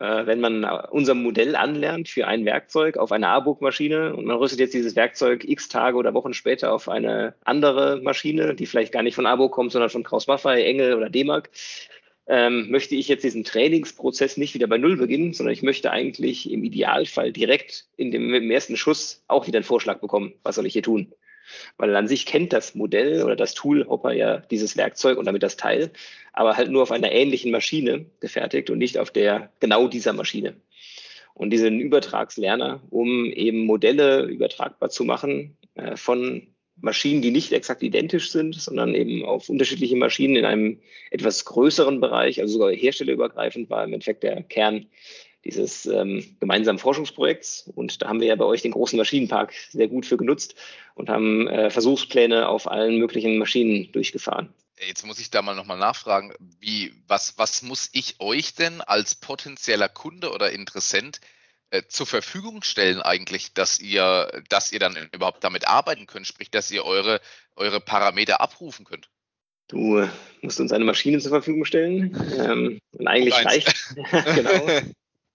wenn 0.00 0.40
man 0.40 0.64
unser 0.64 1.14
Modell 1.14 1.54
anlernt 1.54 2.08
für 2.08 2.26
ein 2.26 2.46
Werkzeug 2.46 2.96
auf 2.96 3.12
einer 3.12 3.28
A-Book-Maschine 3.28 4.16
und 4.16 4.24
man 4.24 4.38
rüstet 4.38 4.58
jetzt 4.58 4.72
dieses 4.72 4.96
Werkzeug 4.96 5.44
x 5.46 5.68
Tage 5.68 5.96
oder 5.98 6.14
Wochen 6.14 6.32
später 6.32 6.72
auf 6.72 6.88
eine 6.88 7.34
andere 7.44 8.00
Maschine, 8.02 8.54
die 8.54 8.64
vielleicht 8.64 8.92
gar 8.92 9.02
nicht 9.02 9.14
von 9.14 9.26
A-Book 9.26 9.52
kommt, 9.52 9.72
sondern 9.72 9.90
von 9.90 10.02
Kraus-Maffei, 10.02 10.64
Engel 10.64 10.94
oder 10.94 11.10
D-Mark, 11.10 11.50
ähm, 12.30 12.70
möchte 12.70 12.94
ich 12.94 13.08
jetzt 13.08 13.24
diesen 13.24 13.42
Trainingsprozess 13.44 14.36
nicht 14.36 14.54
wieder 14.54 14.68
bei 14.68 14.78
Null 14.78 14.96
beginnen, 14.96 15.32
sondern 15.34 15.52
ich 15.52 15.62
möchte 15.62 15.90
eigentlich 15.90 16.50
im 16.50 16.62
Idealfall 16.62 17.32
direkt 17.32 17.86
in 17.96 18.12
dem, 18.12 18.32
im 18.32 18.50
ersten 18.50 18.76
Schuss 18.76 19.24
auch 19.26 19.48
wieder 19.48 19.58
einen 19.58 19.64
Vorschlag 19.64 19.98
bekommen. 19.98 20.32
Was 20.44 20.54
soll 20.54 20.64
ich 20.66 20.72
hier 20.72 20.84
tun? 20.84 21.12
Weil 21.76 21.96
an 21.96 22.06
sich 22.06 22.26
kennt 22.26 22.52
das 22.52 22.76
Modell 22.76 23.24
oder 23.24 23.34
das 23.34 23.54
Tool 23.54 23.84
Hopper 23.88 24.12
ja 24.12 24.38
dieses 24.38 24.76
Werkzeug 24.76 25.18
und 25.18 25.24
damit 25.24 25.42
das 25.42 25.56
Teil, 25.56 25.90
aber 26.32 26.56
halt 26.56 26.70
nur 26.70 26.82
auf 26.82 26.92
einer 26.92 27.12
ähnlichen 27.12 27.50
Maschine 27.50 28.06
gefertigt 28.20 28.70
und 28.70 28.78
nicht 28.78 28.98
auf 28.98 29.10
der 29.10 29.50
genau 29.60 29.88
dieser 29.88 30.12
Maschine. 30.12 30.56
Und 31.34 31.50
diesen 31.50 31.80
Übertragslerner, 31.80 32.82
um 32.90 33.26
eben 33.26 33.64
Modelle 33.64 34.24
übertragbar 34.24 34.90
zu 34.90 35.04
machen 35.04 35.56
äh, 35.74 35.96
von 35.96 36.46
Maschinen, 36.82 37.22
die 37.22 37.30
nicht 37.30 37.52
exakt 37.52 37.82
identisch 37.82 38.30
sind, 38.30 38.54
sondern 38.54 38.94
eben 38.94 39.24
auf 39.24 39.48
unterschiedliche 39.48 39.96
Maschinen 39.96 40.36
in 40.36 40.44
einem 40.44 40.80
etwas 41.10 41.44
größeren 41.44 42.00
Bereich, 42.00 42.40
also 42.40 42.54
sogar 42.54 42.70
herstellerübergreifend, 42.72 43.70
war 43.70 43.84
im 43.84 43.92
Endeffekt 43.92 44.22
der 44.22 44.42
Kern 44.42 44.86
dieses 45.44 45.86
ähm, 45.86 46.24
gemeinsamen 46.38 46.78
Forschungsprojekts. 46.78 47.70
Und 47.74 48.02
da 48.02 48.08
haben 48.08 48.20
wir 48.20 48.28
ja 48.28 48.36
bei 48.36 48.44
euch 48.44 48.62
den 48.62 48.72
großen 48.72 48.96
Maschinenpark 48.96 49.52
sehr 49.70 49.88
gut 49.88 50.06
für 50.06 50.16
genutzt 50.16 50.54
und 50.94 51.08
haben 51.08 51.48
äh, 51.48 51.70
Versuchspläne 51.70 52.48
auf 52.48 52.70
allen 52.70 52.98
möglichen 52.98 53.38
Maschinen 53.38 53.90
durchgefahren. 53.92 54.52
Jetzt 54.86 55.04
muss 55.04 55.18
ich 55.18 55.30
da 55.30 55.42
mal 55.42 55.54
nochmal 55.54 55.78
nachfragen, 55.78 56.32
wie, 56.58 56.94
was, 57.06 57.36
was 57.38 57.62
muss 57.62 57.90
ich 57.92 58.20
euch 58.20 58.54
denn 58.54 58.80
als 58.80 59.14
potenzieller 59.14 59.88
Kunde 59.88 60.32
oder 60.32 60.52
Interessent 60.52 61.20
äh, 61.70 61.82
zur 61.86 62.06
Verfügung 62.06 62.62
stellen 62.62 63.00
eigentlich, 63.00 63.52
dass 63.52 63.78
ihr, 63.78 64.42
dass 64.48 64.72
ihr 64.72 64.78
dann 64.78 64.96
überhaupt 65.12 65.44
damit 65.44 65.68
arbeiten 65.68 66.06
könnt, 66.06 66.26
sprich, 66.26 66.50
dass 66.50 66.70
ihr 66.70 66.84
eure, 66.84 67.20
eure 67.56 67.80
Parameter 67.80 68.40
abrufen 68.40 68.84
könnt? 68.84 69.10
Du 69.68 70.08
musst 70.40 70.58
uns 70.58 70.72
eine 70.72 70.84
Maschine 70.84 71.18
zur 71.20 71.30
Verfügung 71.30 71.64
stellen. 71.64 72.16
Ähm, 72.38 72.80
und 72.90 73.06
eigentlich 73.06 73.34
reicht, 73.34 73.94
genau, 74.34 74.66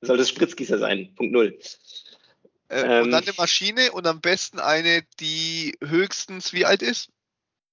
soll 0.01 0.17
das 0.17 0.29
Spritzgießer 0.29 0.77
sein, 0.77 1.13
Punkt 1.15 1.31
Null. 1.31 1.57
Äh, 2.67 2.81
Ähm. 2.81 3.03
und 3.03 3.11
dann 3.11 3.23
eine 3.23 3.33
Maschine 3.37 3.91
und 3.91 4.07
am 4.07 4.21
besten 4.21 4.59
eine, 4.59 5.03
die 5.19 5.77
höchstens 5.81 6.51
wie 6.51 6.65
alt 6.65 6.81
ist? 6.81 7.09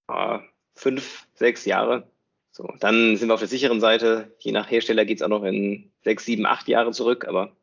Ja, 0.09 0.45
fünf, 0.83 1.27
sechs 1.35 1.65
Jahre. 1.65 2.11
So, 2.51 2.69
dann 2.81 3.17
sind 3.17 3.29
wir 3.29 3.35
auf 3.35 3.41
der 3.41 3.49
sicheren 3.49 3.81
Seite. 3.81 4.35
Je 4.41 4.53
nach 4.53 4.71
Hersteller 4.71 5.05
geht 5.05 5.19
es 5.19 5.23
auch 5.23 5.29
noch 5.29 5.45
in 5.45 5.91
sechs, 6.03 6.25
sieben, 6.27 6.45
acht 6.45 6.69
Jahre 6.69 6.91
zurück, 6.91 7.27
aber 7.27 7.57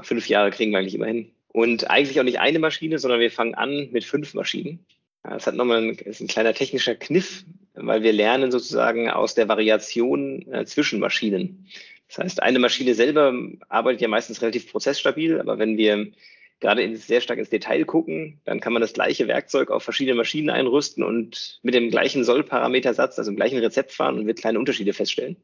fünf 0.00 0.28
Jahre 0.28 0.50
kriegen 0.50 0.72
wir 0.72 0.78
eigentlich 0.78 0.94
immer 0.94 1.06
hin. 1.06 1.30
Und 1.48 1.88
eigentlich 1.88 2.18
auch 2.18 2.24
nicht 2.24 2.40
eine 2.40 2.58
Maschine, 2.58 2.98
sondern 2.98 3.20
wir 3.20 3.30
fangen 3.30 3.54
an 3.54 3.88
mit 3.92 4.04
fünf 4.04 4.34
Maschinen. 4.34 4.84
Das 5.22 5.46
hat 5.46 5.54
nochmal 5.54 5.78
ein, 5.78 5.90
ist 5.90 6.20
ein 6.20 6.26
kleiner 6.26 6.54
technischer 6.54 6.94
Kniff, 6.94 7.44
weil 7.74 8.02
wir 8.02 8.12
lernen 8.12 8.50
sozusagen 8.50 9.10
aus 9.10 9.34
der 9.34 9.48
Variation 9.48 10.42
äh, 10.52 10.64
zwischen 10.64 11.00
Maschinen. 11.00 11.66
Das 12.08 12.18
heißt, 12.18 12.42
eine 12.42 12.58
Maschine 12.58 12.94
selber 12.94 13.34
arbeitet 13.68 14.02
ja 14.02 14.08
meistens 14.08 14.40
relativ 14.42 14.70
prozessstabil, 14.70 15.40
aber 15.40 15.58
wenn 15.58 15.76
wir 15.76 16.12
gerade 16.60 16.82
ins, 16.82 17.06
sehr 17.06 17.20
stark 17.20 17.38
ins 17.38 17.50
Detail 17.50 17.84
gucken, 17.84 18.40
dann 18.44 18.60
kann 18.60 18.72
man 18.72 18.82
das 18.82 18.92
gleiche 18.92 19.28
Werkzeug 19.28 19.70
auf 19.70 19.82
verschiedene 19.82 20.16
Maschinen 20.16 20.50
einrüsten 20.50 21.02
und 21.02 21.60
mit 21.62 21.74
dem 21.74 21.90
gleichen 21.90 22.24
Sollparametersatz, 22.24 23.18
also 23.18 23.30
im 23.30 23.36
gleichen 23.36 23.58
Rezept 23.58 23.92
fahren 23.92 24.18
und 24.18 24.26
wird 24.26 24.40
kleine 24.40 24.58
Unterschiede 24.58 24.92
feststellen, 24.92 25.36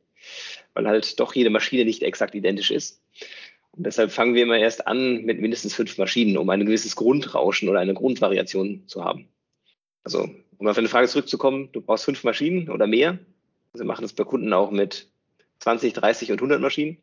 weil 0.75 0.87
halt 0.87 1.21
doch 1.21 1.35
jede 1.35 1.51
Maschine 1.51 1.85
nicht 1.85 2.03
exakt 2.03 2.35
identisch 2.35 2.71
ist. 2.71 3.03
Und 3.73 3.87
deshalb 3.87 4.13
fangen 4.13 4.35
wir 4.35 4.43
immer 4.43 4.59
erst 4.59 4.87
an 4.87 5.23
mit 5.23 5.41
mindestens 5.41 5.75
fünf 5.75 5.97
Maschinen, 5.97 6.37
um 6.37 6.49
ein 6.51 6.65
gewisses 6.65 6.95
Grundrauschen 6.95 7.69
oder 7.69 7.81
eine 7.81 7.95
Grundvariation 7.95 8.87
zu 8.87 9.05
haben. 9.05 9.29
Also, 10.05 10.29
um 10.59 10.67
auf 10.67 10.77
eine 10.77 10.89
Frage 10.89 11.09
zurückzukommen, 11.09 11.71
du 11.73 11.81
brauchst 11.81 12.05
fünf 12.05 12.23
Maschinen 12.25 12.69
oder 12.69 12.87
mehr. 12.87 13.19
Also 13.73 13.85
wir 13.85 13.87
machen 13.87 14.03
das 14.03 14.13
bei 14.13 14.25
Kunden 14.25 14.53
auch 14.53 14.71
mit 14.71 15.09
20, 15.61 15.95
30 15.95 16.33
und 16.33 16.39
100 16.39 16.61
Maschinen. 16.61 16.99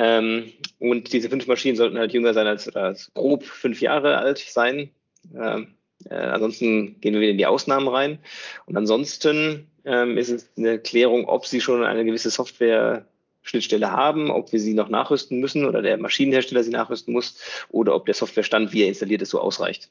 Ähm, 0.00 0.52
und 0.78 1.12
diese 1.12 1.28
fünf 1.28 1.48
Maschinen 1.48 1.76
sollten 1.76 1.98
halt 1.98 2.12
jünger 2.12 2.32
sein 2.32 2.46
als, 2.46 2.68
als 2.76 3.12
grob 3.14 3.44
fünf 3.44 3.80
Jahre 3.80 4.16
alt 4.16 4.38
sein. 4.38 4.90
Ähm, 5.34 5.74
äh, 6.08 6.14
ansonsten 6.14 7.00
gehen 7.00 7.14
wir 7.14 7.20
wieder 7.20 7.32
in 7.32 7.38
die 7.38 7.46
Ausnahmen 7.46 7.88
rein. 7.88 8.20
Und 8.66 8.76
ansonsten 8.76 9.68
ähm, 9.84 10.16
ist 10.16 10.28
es 10.30 10.50
eine 10.56 10.78
Klärung, 10.78 11.24
ob 11.26 11.46
sie 11.46 11.60
schon 11.60 11.82
eine 11.84 12.04
gewisse 12.04 12.30
Software-Schnittstelle 12.30 13.90
haben, 13.90 14.30
ob 14.30 14.52
wir 14.52 14.60
sie 14.60 14.74
noch 14.74 14.88
nachrüsten 14.88 15.40
müssen 15.40 15.66
oder 15.66 15.82
der 15.82 15.98
Maschinenhersteller 15.98 16.62
sie 16.62 16.70
nachrüsten 16.70 17.12
muss 17.12 17.36
oder 17.68 17.96
ob 17.96 18.06
der 18.06 18.14
Softwarestand, 18.14 18.72
wie 18.72 18.82
er 18.82 18.88
installiert 18.88 19.22
ist, 19.22 19.30
so 19.30 19.40
ausreicht. 19.40 19.90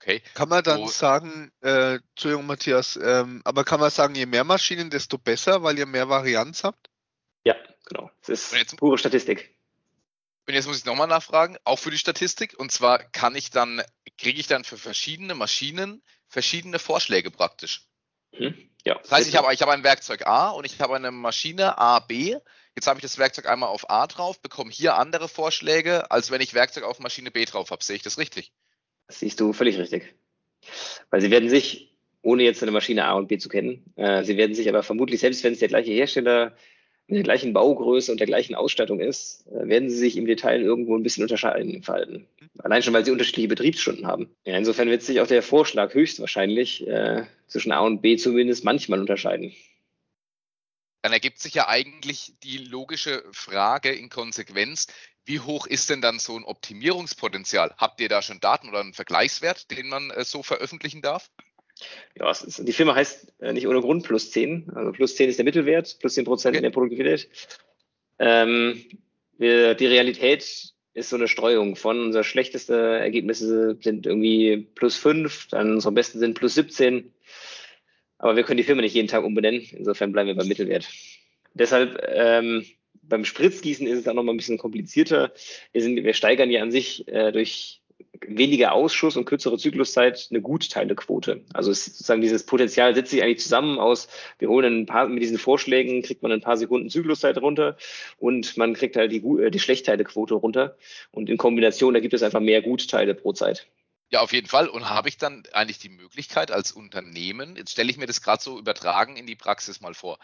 Okay. 0.00 0.22
Kann 0.34 0.50
man 0.50 0.62
dann 0.62 0.82
Wo- 0.82 0.86
sagen, 0.86 1.50
äh, 1.62 1.96
Entschuldigung 1.96 2.46
Matthias, 2.46 2.96
ähm, 3.02 3.40
aber 3.42 3.64
kann 3.64 3.80
man 3.80 3.90
sagen, 3.90 4.14
je 4.14 4.26
mehr 4.26 4.44
Maschinen, 4.44 4.88
desto 4.88 5.18
besser, 5.18 5.64
weil 5.64 5.78
ihr 5.78 5.86
mehr 5.86 6.08
Varianz 6.08 6.62
habt? 6.62 6.90
Genau. 7.86 8.10
Es 8.22 8.28
ist 8.28 8.52
jetzt- 8.52 8.76
pure 8.76 8.98
Statistik. 8.98 9.54
Und 10.46 10.54
jetzt 10.54 10.66
muss 10.66 10.78
ich 10.78 10.84
nochmal 10.84 11.06
nachfragen, 11.06 11.56
auch 11.64 11.78
für 11.78 11.90
die 11.90 11.98
Statistik. 11.98 12.58
Und 12.58 12.70
zwar 12.70 12.98
kann 12.98 13.34
ich 13.34 13.50
dann, 13.50 13.82
kriege 14.18 14.38
ich 14.38 14.46
dann 14.46 14.64
für 14.64 14.76
verschiedene 14.76 15.34
Maschinen 15.34 16.02
verschiedene 16.28 16.78
Vorschläge 16.78 17.30
praktisch. 17.30 17.86
Hm? 18.32 18.54
Ja. 18.84 18.98
Das 19.00 19.10
heißt, 19.12 19.28
ich 19.28 19.36
habe, 19.36 19.54
ich 19.54 19.62
habe 19.62 19.72
ein 19.72 19.84
Werkzeug 19.84 20.26
A 20.26 20.50
und 20.50 20.66
ich 20.66 20.80
habe 20.80 20.96
eine 20.96 21.10
Maschine 21.10 21.78
A, 21.78 22.00
B. 22.00 22.36
Jetzt 22.74 22.86
habe 22.86 22.98
ich 22.98 23.02
das 23.02 23.18
Werkzeug 23.18 23.46
einmal 23.46 23.68
auf 23.68 23.88
A 23.88 24.06
drauf, 24.06 24.40
bekomme 24.40 24.70
hier 24.70 24.96
andere 24.96 25.28
Vorschläge, 25.28 26.10
als 26.10 26.30
wenn 26.30 26.40
ich 26.40 26.52
Werkzeug 26.54 26.84
auf 26.84 26.98
Maschine 26.98 27.30
B 27.30 27.44
drauf 27.44 27.70
habe. 27.70 27.82
Sehe 27.82 27.96
ich 27.96 28.02
das 28.02 28.18
richtig? 28.18 28.52
Das 29.06 29.20
siehst 29.20 29.40
du 29.40 29.52
völlig 29.52 29.78
richtig. 29.78 30.14
Weil 31.10 31.20
sie 31.20 31.30
werden 31.30 31.48
sich, 31.48 31.96
ohne 32.22 32.42
jetzt 32.42 32.62
eine 32.62 32.72
Maschine 32.72 33.04
A 33.04 33.12
und 33.12 33.28
B 33.28 33.38
zu 33.38 33.48
kennen, 33.48 33.94
äh, 33.96 34.24
sie 34.24 34.36
werden 34.36 34.54
sich 34.54 34.68
aber 34.68 34.82
vermutlich, 34.82 35.20
selbst 35.20 35.44
wenn 35.44 35.52
es 35.52 35.60
der 35.60 35.68
gleiche 35.68 35.92
Hersteller 35.92 36.56
mit 37.06 37.16
der 37.16 37.22
gleichen 37.22 37.52
Baugröße 37.52 38.10
und 38.10 38.18
der 38.18 38.26
gleichen 38.26 38.54
Ausstattung 38.54 39.00
ist, 39.00 39.46
äh, 39.48 39.68
werden 39.68 39.90
sie 39.90 39.96
sich 39.96 40.16
im 40.16 40.26
Detail 40.26 40.62
irgendwo 40.62 40.96
ein 40.96 41.02
bisschen 41.02 41.22
unterscheiden 41.22 41.82
Verhalten. 41.82 42.26
Allein 42.58 42.82
schon, 42.82 42.94
weil 42.94 43.04
sie 43.04 43.10
unterschiedliche 43.10 43.48
Betriebsstunden 43.48 44.06
haben. 44.06 44.34
Ja, 44.44 44.56
insofern 44.56 44.88
wird 44.88 45.02
sich 45.02 45.20
auch 45.20 45.26
der 45.26 45.42
Vorschlag 45.42 45.92
höchstwahrscheinlich 45.94 46.86
äh, 46.86 47.24
zwischen 47.46 47.72
A 47.72 47.80
und 47.80 48.00
B 48.00 48.16
zumindest 48.16 48.64
manchmal 48.64 49.00
unterscheiden. 49.00 49.52
Dann 51.02 51.12
ergibt 51.12 51.38
sich 51.38 51.52
ja 51.52 51.68
eigentlich 51.68 52.32
die 52.42 52.56
logische 52.56 53.22
Frage 53.32 53.92
in 53.92 54.08
Konsequenz, 54.08 54.86
wie 55.26 55.40
hoch 55.40 55.66
ist 55.66 55.88
denn 55.88 56.02
dann 56.02 56.18
so 56.18 56.36
ein 56.36 56.44
Optimierungspotenzial? 56.44 57.74
Habt 57.78 58.00
ihr 58.00 58.08
da 58.08 58.20
schon 58.20 58.40
Daten 58.40 58.68
oder 58.68 58.80
einen 58.80 58.92
Vergleichswert, 58.92 59.70
den 59.70 59.88
man 59.88 60.10
äh, 60.10 60.24
so 60.24 60.42
veröffentlichen 60.42 61.02
darf? 61.02 61.30
Ja, 62.18 62.30
ist, 62.30 62.66
die 62.66 62.72
Firma 62.72 62.94
heißt 62.94 63.32
äh, 63.40 63.52
nicht 63.52 63.66
ohne 63.66 63.80
Grund 63.80 64.04
plus 64.04 64.30
10. 64.30 64.70
Also 64.74 64.92
plus 64.92 65.16
10 65.16 65.30
ist 65.30 65.38
der 65.38 65.44
Mittelwert, 65.44 65.96
plus 66.00 66.14
10 66.14 66.24
Prozent 66.24 66.54
Okay. 66.54 66.58
in 66.58 66.62
der 66.62 66.70
Produktivität. 66.70 67.28
Ähm, 68.18 68.84
wir, 69.38 69.74
die 69.74 69.86
Realität 69.86 70.72
ist 70.94 71.10
so 71.10 71.16
eine 71.16 71.26
Streuung 71.26 71.74
von 71.74 72.00
unser 72.00 72.22
schlechteste 72.22 72.74
Ergebnisse 72.76 73.76
sind 73.80 74.06
irgendwie 74.06 74.68
plus 74.74 74.96
5, 74.96 75.48
dann 75.48 75.72
unsere 75.72 75.92
besten 75.92 76.20
sind 76.20 76.38
plus 76.38 76.54
17. 76.54 77.12
Aber 78.18 78.36
wir 78.36 78.44
können 78.44 78.58
die 78.58 78.64
Firma 78.64 78.80
nicht 78.80 78.94
jeden 78.94 79.08
Tag 79.08 79.24
umbenennen. 79.24 79.66
Insofern 79.72 80.12
bleiben 80.12 80.28
wir 80.28 80.36
beim 80.36 80.46
Mittelwert. 80.46 80.88
Deshalb 81.52 82.00
ähm, 82.08 82.64
beim 83.02 83.24
Spritzgießen 83.24 83.86
ist 83.86 83.98
es 83.98 84.08
auch 84.08 84.14
noch 84.14 84.22
mal 84.22 84.32
ein 84.32 84.36
bisschen 84.36 84.56
komplizierter. 84.56 85.32
Wir, 85.72 85.82
sind, 85.82 85.96
wir 85.96 86.14
steigern 86.14 86.50
ja 86.50 86.62
an 86.62 86.70
sich 86.70 87.06
äh, 87.08 87.32
durch 87.32 87.82
weniger 88.26 88.72
Ausschuss 88.72 89.16
und 89.16 89.24
kürzere 89.24 89.58
Zykluszeit 89.58 90.28
eine 90.30 90.40
Gutteilequote. 90.40 91.42
Also 91.52 91.70
es 91.70 91.86
ist 91.86 91.98
sozusagen 91.98 92.20
dieses 92.20 92.46
Potenzial 92.46 92.94
setzt 92.94 93.10
sich 93.10 93.22
eigentlich 93.22 93.40
zusammen 93.40 93.78
aus, 93.78 94.08
wir 94.38 94.48
holen 94.48 94.82
ein 94.82 94.86
paar, 94.86 95.08
mit 95.08 95.22
diesen 95.22 95.38
Vorschlägen 95.38 96.02
kriegt 96.02 96.22
man 96.22 96.32
ein 96.32 96.40
paar 96.40 96.56
Sekunden 96.56 96.90
Zykluszeit 96.90 97.38
runter 97.38 97.76
und 98.18 98.56
man 98.56 98.74
kriegt 98.74 98.96
halt 98.96 99.12
die, 99.12 99.18
äh, 99.18 99.50
die 99.50 99.60
Schlechteile-Quote 99.60 100.34
runter. 100.34 100.76
Und 101.10 101.28
in 101.28 101.36
Kombination, 101.36 101.94
da 101.94 102.00
gibt 102.00 102.14
es 102.14 102.22
einfach 102.22 102.40
mehr 102.40 102.62
Gutteile 102.62 103.14
pro 103.14 103.32
Zeit. 103.32 103.66
Ja, 104.10 104.20
auf 104.20 104.32
jeden 104.32 104.46
Fall. 104.46 104.68
Und 104.68 104.88
habe 104.88 105.08
ich 105.08 105.16
dann 105.16 105.42
eigentlich 105.52 105.78
die 105.78 105.88
Möglichkeit 105.88 106.50
als 106.50 106.72
Unternehmen, 106.72 107.56
jetzt 107.56 107.72
stelle 107.72 107.90
ich 107.90 107.96
mir 107.96 108.06
das 108.06 108.22
gerade 108.22 108.42
so 108.42 108.58
übertragen 108.58 109.16
in 109.16 109.26
die 109.26 109.34
Praxis 109.34 109.80
mal 109.80 109.94
vor 109.94 110.18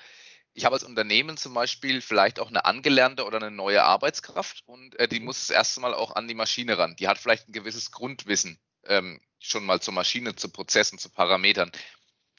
ich 0.55 0.65
habe 0.65 0.75
als 0.75 0.85
Unternehmen 0.85 1.37
zum 1.37 1.55
Beispiel 1.55 2.01
vielleicht 2.01 2.41
auch 2.41 2.49
eine 2.49 2.65
angelernte 2.65 3.25
oder 3.25 3.37
eine 3.37 3.51
neue 3.51 3.83
Arbeitskraft 3.83 4.63
und 4.67 4.99
äh, 4.99 5.09
die 5.09 5.21
muss 5.21 5.47
das 5.47 5.51
erste 5.51 5.81
Mal 5.81 5.95
auch 5.95 6.15
an 6.17 6.29
die 6.29 6.35
Maschine 6.35 6.77
ran. 6.77 6.97
Die 6.97 7.09
hat 7.09 7.19
vielleicht 7.19 7.49
ein 7.49 7.53
gewisses 7.53 7.93
Grundwissen 7.93 8.59
ähm, 8.87 9.21
schon 9.39 9.65
mal 9.65 9.81
zur 9.81 9.95
Maschine, 9.95 10.35
zu 10.35 10.49
Prozessen, 10.51 10.99
zu 10.99 11.11
Parametern. 11.11 11.71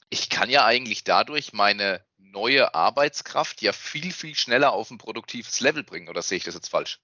Ich 0.10 0.30
kann 0.30 0.50
ja 0.50 0.66
eigentlich 0.66 1.04
dadurch 1.04 1.54
meine 1.54 2.04
neue 2.18 2.76
Arbeitskraft 2.76 3.62
ja 3.62 3.72
viel, 3.74 4.12
viel 4.12 4.36
schneller 4.36 4.74
auf 4.74 4.92
ein 4.92 4.98
produktives 4.98 5.60
Level 5.62 5.84
bringen. 5.84 6.10
Oder 6.10 6.22
sehe 6.22 6.38
ich 6.38 6.44
das 6.44 6.56
jetzt 6.56 6.70
falsch? 6.70 7.00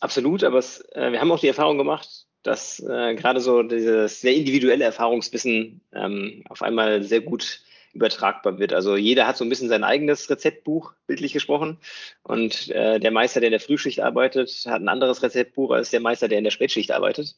Absolut, 0.00 0.44
aber 0.44 0.58
es, 0.58 0.80
äh, 0.92 1.12
wir 1.12 1.20
haben 1.20 1.30
auch 1.30 1.40
die 1.40 1.48
Erfahrung 1.48 1.78
gemacht, 1.78 2.26
dass 2.42 2.80
äh, 2.80 3.14
gerade 3.14 3.40
so 3.40 3.62
dieses 3.62 4.20
sehr 4.20 4.34
individuelle 4.34 4.84
Erfahrungswissen 4.84 5.80
ähm, 5.92 6.44
auf 6.48 6.62
einmal 6.62 7.02
sehr 7.02 7.20
gut 7.20 7.63
übertragbar 7.94 8.58
wird. 8.58 8.72
Also 8.72 8.96
jeder 8.96 9.26
hat 9.26 9.36
so 9.36 9.44
ein 9.44 9.48
bisschen 9.48 9.68
sein 9.68 9.84
eigenes 9.84 10.28
Rezeptbuch, 10.28 10.92
bildlich 11.06 11.32
gesprochen. 11.32 11.78
Und 12.22 12.70
äh, 12.70 12.98
der 12.98 13.10
Meister, 13.12 13.40
der 13.40 13.48
in 13.48 13.52
der 13.52 13.60
Frühschicht 13.60 14.00
arbeitet, 14.00 14.50
hat 14.66 14.82
ein 14.82 14.88
anderes 14.88 15.22
Rezeptbuch 15.22 15.70
als 15.70 15.90
der 15.90 16.00
Meister, 16.00 16.28
der 16.28 16.38
in 16.38 16.44
der 16.44 16.50
Spätschicht 16.50 16.90
arbeitet. 16.90 17.36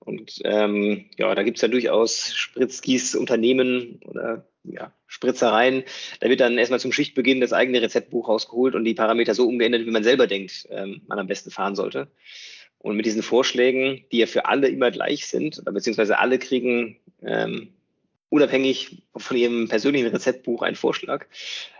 Und 0.00 0.40
ähm, 0.44 1.06
ja, 1.16 1.34
da 1.34 1.42
gibt 1.42 1.58
es 1.58 1.62
ja 1.62 1.68
durchaus 1.68 2.34
Spritzgieß-Unternehmen 2.34 4.00
oder 4.06 4.46
ja, 4.64 4.92
Spritzereien. 5.06 5.84
Da 6.20 6.28
wird 6.28 6.40
dann 6.40 6.58
erstmal 6.58 6.80
zum 6.80 6.92
Schichtbeginn 6.92 7.40
das 7.40 7.52
eigene 7.52 7.82
Rezeptbuch 7.82 8.28
rausgeholt 8.28 8.74
und 8.74 8.84
die 8.84 8.94
Parameter 8.94 9.34
so 9.34 9.46
umgeändert, 9.46 9.86
wie 9.86 9.90
man 9.90 10.04
selber 10.04 10.26
denkt, 10.26 10.66
ähm, 10.70 11.02
man 11.06 11.18
am 11.18 11.26
besten 11.26 11.50
fahren 11.50 11.76
sollte. 11.76 12.08
Und 12.78 12.96
mit 12.96 13.06
diesen 13.06 13.22
Vorschlägen, 13.22 14.04
die 14.12 14.18
ja 14.18 14.26
für 14.26 14.46
alle 14.46 14.68
immer 14.68 14.90
gleich 14.90 15.26
sind, 15.26 15.62
beziehungsweise 15.64 16.18
alle 16.18 16.38
kriegen 16.38 16.96
ähm, 17.22 17.74
unabhängig 18.30 19.02
von 19.16 19.36
ihrem 19.36 19.68
persönlichen 19.68 20.08
Rezeptbuch 20.08 20.62
einen 20.62 20.76
Vorschlag, 20.76 21.26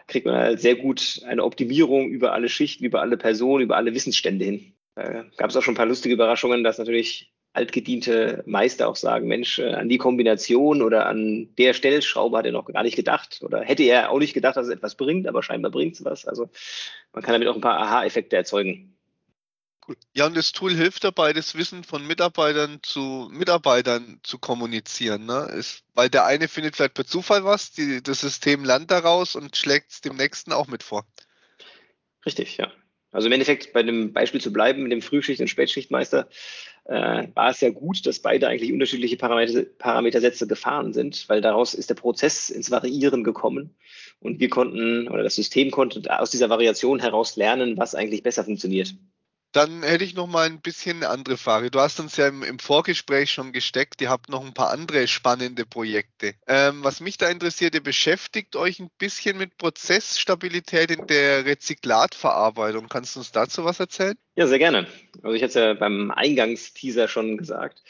kriegt 0.07 0.27
man 0.27 0.37
halt 0.37 0.61
sehr 0.61 0.77
gut 0.77 1.21
eine 1.27 1.45
Optimierung 1.45 2.09
über 2.09 2.33
alle 2.33 2.49
Schichten, 2.49 2.85
über 2.85 3.01
alle 3.01 3.17
Personen, 3.17 3.63
über 3.63 3.77
alle 3.77 3.95
Wissensstände 3.95 4.45
hin. 4.45 4.73
Da 4.95 5.25
gab 5.37 5.51
es 5.51 5.57
auch 5.57 5.63
schon 5.63 5.75
ein 5.75 5.77
paar 5.77 5.87
lustige 5.87 6.15
Überraschungen, 6.15 6.65
dass 6.65 6.79
natürlich 6.79 7.33
altgediente 7.53 8.43
Meister 8.47 8.89
auch 8.89 8.97
sagen, 8.97 9.27
Mensch, 9.27 9.59
äh, 9.59 9.73
an 9.73 9.89
die 9.89 9.99
Kombination 9.99 10.83
oder 10.83 11.07
an 11.07 11.49
der 11.57 11.73
Stellschraube 11.73 12.39
hat 12.39 12.47
er 12.47 12.53
noch 12.53 12.67
gar 12.67 12.83
nicht 12.83 12.97
gedacht 12.97 13.41
oder 13.43 13.63
hätte 13.63 13.83
er 13.85 14.11
auch 14.11 14.19
nicht 14.19 14.35
gedacht, 14.35 14.57
dass 14.57 14.67
es 14.67 14.73
etwas 14.73 14.97
bringt, 14.97 15.27
aber 15.27 15.43
scheinbar 15.43 15.71
bringt 15.71 15.95
es 15.95 16.05
was. 16.05 16.27
Also 16.27 16.51
man 17.13 17.23
kann 17.23 17.33
damit 17.33 17.49
auch 17.49 17.55
ein 17.55 17.61
paar 17.61 17.79
Aha-Effekte 17.79 18.37
erzeugen. 18.37 18.98
Ja, 20.15 20.27
und 20.27 20.37
das 20.37 20.53
Tool 20.53 20.75
hilft 20.75 21.05
dabei, 21.05 21.33
das 21.33 21.55
Wissen 21.55 21.85
von 21.85 22.07
Mitarbeitern 22.07 22.81
zu 22.83 23.29
Mitarbeitern 23.33 24.21
zu 24.23 24.39
kommunizieren. 24.39 25.27
Ne? 25.27 25.51
Ist, 25.57 25.85
weil 25.95 26.11
der 26.11 26.27
eine 26.27 26.49
findet 26.49 26.77
vielleicht 26.77 26.95
per 26.95 27.07
Zufall 27.07 27.45
was, 27.45 27.73
die, 27.73 28.03
das 28.03 28.21
System 28.21 28.65
lernt 28.65 28.91
daraus 28.91 29.35
und 29.35 29.57
schlägt 29.57 29.91
es 29.93 30.01
dem 30.01 30.17
nächsten 30.17 30.53
auch 30.53 30.67
mit 30.67 30.83
vor. 30.83 31.07
Richtig, 32.27 32.57
ja. 32.57 32.73
Also 33.11 33.27
im 33.27 33.33
Endeffekt 33.33 33.73
bei 33.73 33.83
dem 33.83 34.13
Beispiel 34.13 34.41
zu 34.41 34.53
bleiben, 34.53 34.83
mit 34.83 34.93
dem 34.93 35.01
Frühschicht- 35.01 35.41
und 35.41 35.49
Spätschichtmeister, 35.49 36.29
äh, 36.85 37.29
war 37.35 37.51
es 37.51 37.61
ja 37.61 37.71
gut, 37.71 38.05
dass 38.07 38.19
beide 38.19 38.49
eigentlich 38.49 38.73
unterschiedliche 38.73 39.17
Parameter, 39.17 39.63
Parametersätze 39.63 40.47
gefahren 40.47 40.93
sind, 40.93 41.29
weil 41.29 41.41
daraus 41.41 41.75
ist 41.75 41.89
der 41.89 41.95
Prozess 41.95 42.51
ins 42.51 42.71
Variieren 42.71 43.25
gekommen 43.25 43.75
und 44.21 44.41
wir 44.41 44.49
konnten 44.51 45.09
oder 45.09 45.23
das 45.23 45.37
System 45.37 45.71
konnte 45.71 46.19
aus 46.19 46.31
dieser 46.31 46.51
Variation 46.51 46.99
heraus 46.99 47.37
lernen, 47.37 47.79
was 47.79 47.95
eigentlich 47.95 48.23
besser 48.23 48.45
funktioniert. 48.45 48.95
Dann 49.53 49.83
hätte 49.83 50.05
ich 50.05 50.15
noch 50.15 50.27
mal 50.27 50.47
ein 50.47 50.61
bisschen 50.61 50.99
eine 50.99 51.09
andere 51.09 51.39
Frage. 51.39 51.71
Du 51.71 51.81
hast 51.81 51.99
uns 52.01 52.17
ja 52.17 52.29
im, 52.29 52.43
im 52.43 52.59
Vorgespräch 52.59 53.33
schon 53.33 53.53
gesteckt, 53.53 54.01
ihr 54.03 54.11
habt 54.11 54.29
noch 54.29 54.45
ein 54.45 54.53
paar 54.53 54.71
andere 54.71 55.09
spannende 55.09 55.65
Projekte. 55.65 56.35
Ähm, 56.47 56.85
was 56.85 57.01
mich 57.01 57.17
da 57.17 57.29
interessiert, 57.29 57.75
ihr 57.75 57.83
beschäftigt 57.83 58.57
euch 58.57 58.79
ein 58.79 58.91
bisschen 58.99 59.39
mit 59.39 59.57
Prozessstabilität 59.57 60.91
in 60.91 61.07
der 61.07 61.47
Rezyklatverarbeitung. 61.47 62.89
Kannst 62.89 63.17
du 63.17 63.21
uns 63.21 63.33
dazu 63.33 63.65
was 63.65 63.81
erzählen? 63.81 64.17
Ja, 64.37 64.47
sehr 64.47 64.59
gerne. 64.59 64.87
Also 65.23 65.35
ich 65.35 65.43
hatte 65.43 65.49
es 65.49 65.55
ja 65.55 65.75
beim 65.75 66.11
Eingangsteaser 66.11 67.09
schon 67.09 67.39
gesagt, 67.39 67.83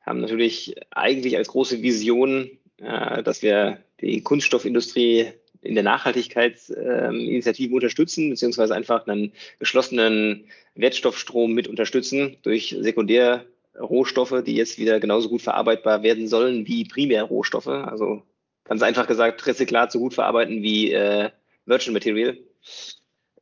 haben 0.00 0.20
natürlich 0.20 0.76
eigentlich 0.90 1.36
als 1.36 1.48
große 1.48 1.82
Vision, 1.82 2.58
äh, 2.78 3.22
dass 3.22 3.42
wir 3.42 3.82
die 4.00 4.22
Kunststoffindustrie 4.22 5.32
in 5.62 5.74
der 5.74 5.84
Nachhaltigkeitsinitiativen 5.84 7.70
ähm, 7.70 7.76
unterstützen, 7.76 8.30
beziehungsweise 8.30 8.74
einfach 8.74 9.06
einen 9.06 9.32
geschlossenen 9.58 10.44
Wertstoffstrom 10.74 11.52
mit 11.52 11.68
unterstützen 11.68 12.36
durch 12.42 12.76
Sekundärrohstoffe, 12.78 14.42
die 14.44 14.56
jetzt 14.56 14.78
wieder 14.78 15.00
genauso 15.00 15.28
gut 15.28 15.42
verarbeitbar 15.42 16.02
werden 16.02 16.28
sollen 16.28 16.66
wie 16.66 16.84
Primärrohstoffe. 16.84 17.68
Also 17.68 18.22
ganz 18.64 18.82
einfach 18.82 19.06
gesagt, 19.06 19.46
Rezyklat 19.46 19.92
so 19.92 20.00
gut 20.00 20.14
verarbeiten 20.14 20.62
wie 20.62 20.92
äh, 20.92 21.30
Virgin 21.64 21.92
Material 21.92 22.36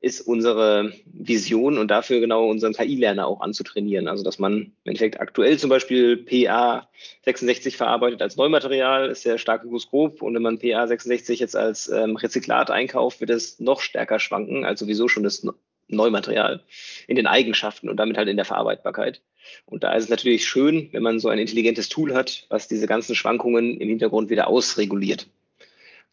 ist 0.01 0.23
unsere 0.23 0.93
Vision 1.05 1.77
und 1.77 1.91
dafür 1.91 2.21
genau 2.21 2.49
unseren 2.49 2.73
KI-Lerner 2.73 3.27
auch 3.27 3.43
anzutrainieren. 3.43 4.09
Also 4.09 4.25
dass 4.25 4.39
man 4.39 4.55
im 4.55 4.73
Endeffekt 4.85 5.21
aktuell 5.21 5.59
zum 5.59 5.69
Beispiel 5.69 6.17
PA 6.17 6.89
66 7.23 7.77
verarbeitet 7.77 8.23
als 8.23 8.37
Neumaterial, 8.37 9.11
ist 9.11 9.23
sehr 9.23 9.37
stark 9.37 9.63
hygroskop 9.63 10.23
und 10.23 10.35
wenn 10.35 10.43
man 10.43 10.59
PA 10.59 10.87
66 10.87 11.39
jetzt 11.39 11.55
als 11.55 11.89
ähm, 11.89 12.17
Rezyklat 12.17 12.71
einkauft, 12.71 13.21
wird 13.21 13.31
es 13.31 13.61
noch 13.61 13.81
stärker 13.81 14.19
schwanken 14.19 14.65
als 14.65 14.81
sowieso 14.81 15.07
schon 15.09 15.23
das 15.23 15.47
Neumaterial 15.89 16.63
in 17.07 17.17
den 17.17 17.27
Eigenschaften 17.27 17.89
und 17.89 17.97
damit 17.97 18.17
halt 18.17 18.29
in 18.29 18.37
der 18.37 18.47
Verarbeitbarkeit. 18.47 19.21
Und 19.67 19.83
da 19.85 19.93
ist 19.93 20.05
es 20.05 20.11
natürlich 20.11 20.47
schön, 20.47 20.89
wenn 20.93 21.03
man 21.03 21.19
so 21.19 21.29
ein 21.29 21.39
intelligentes 21.39 21.89
Tool 21.89 22.15
hat, 22.15 22.47
was 22.49 22.69
diese 22.69 22.87
ganzen 22.87 23.15
Schwankungen 23.15 23.79
im 23.79 23.89
Hintergrund 23.89 24.31
wieder 24.31 24.47
ausreguliert. 24.47 25.27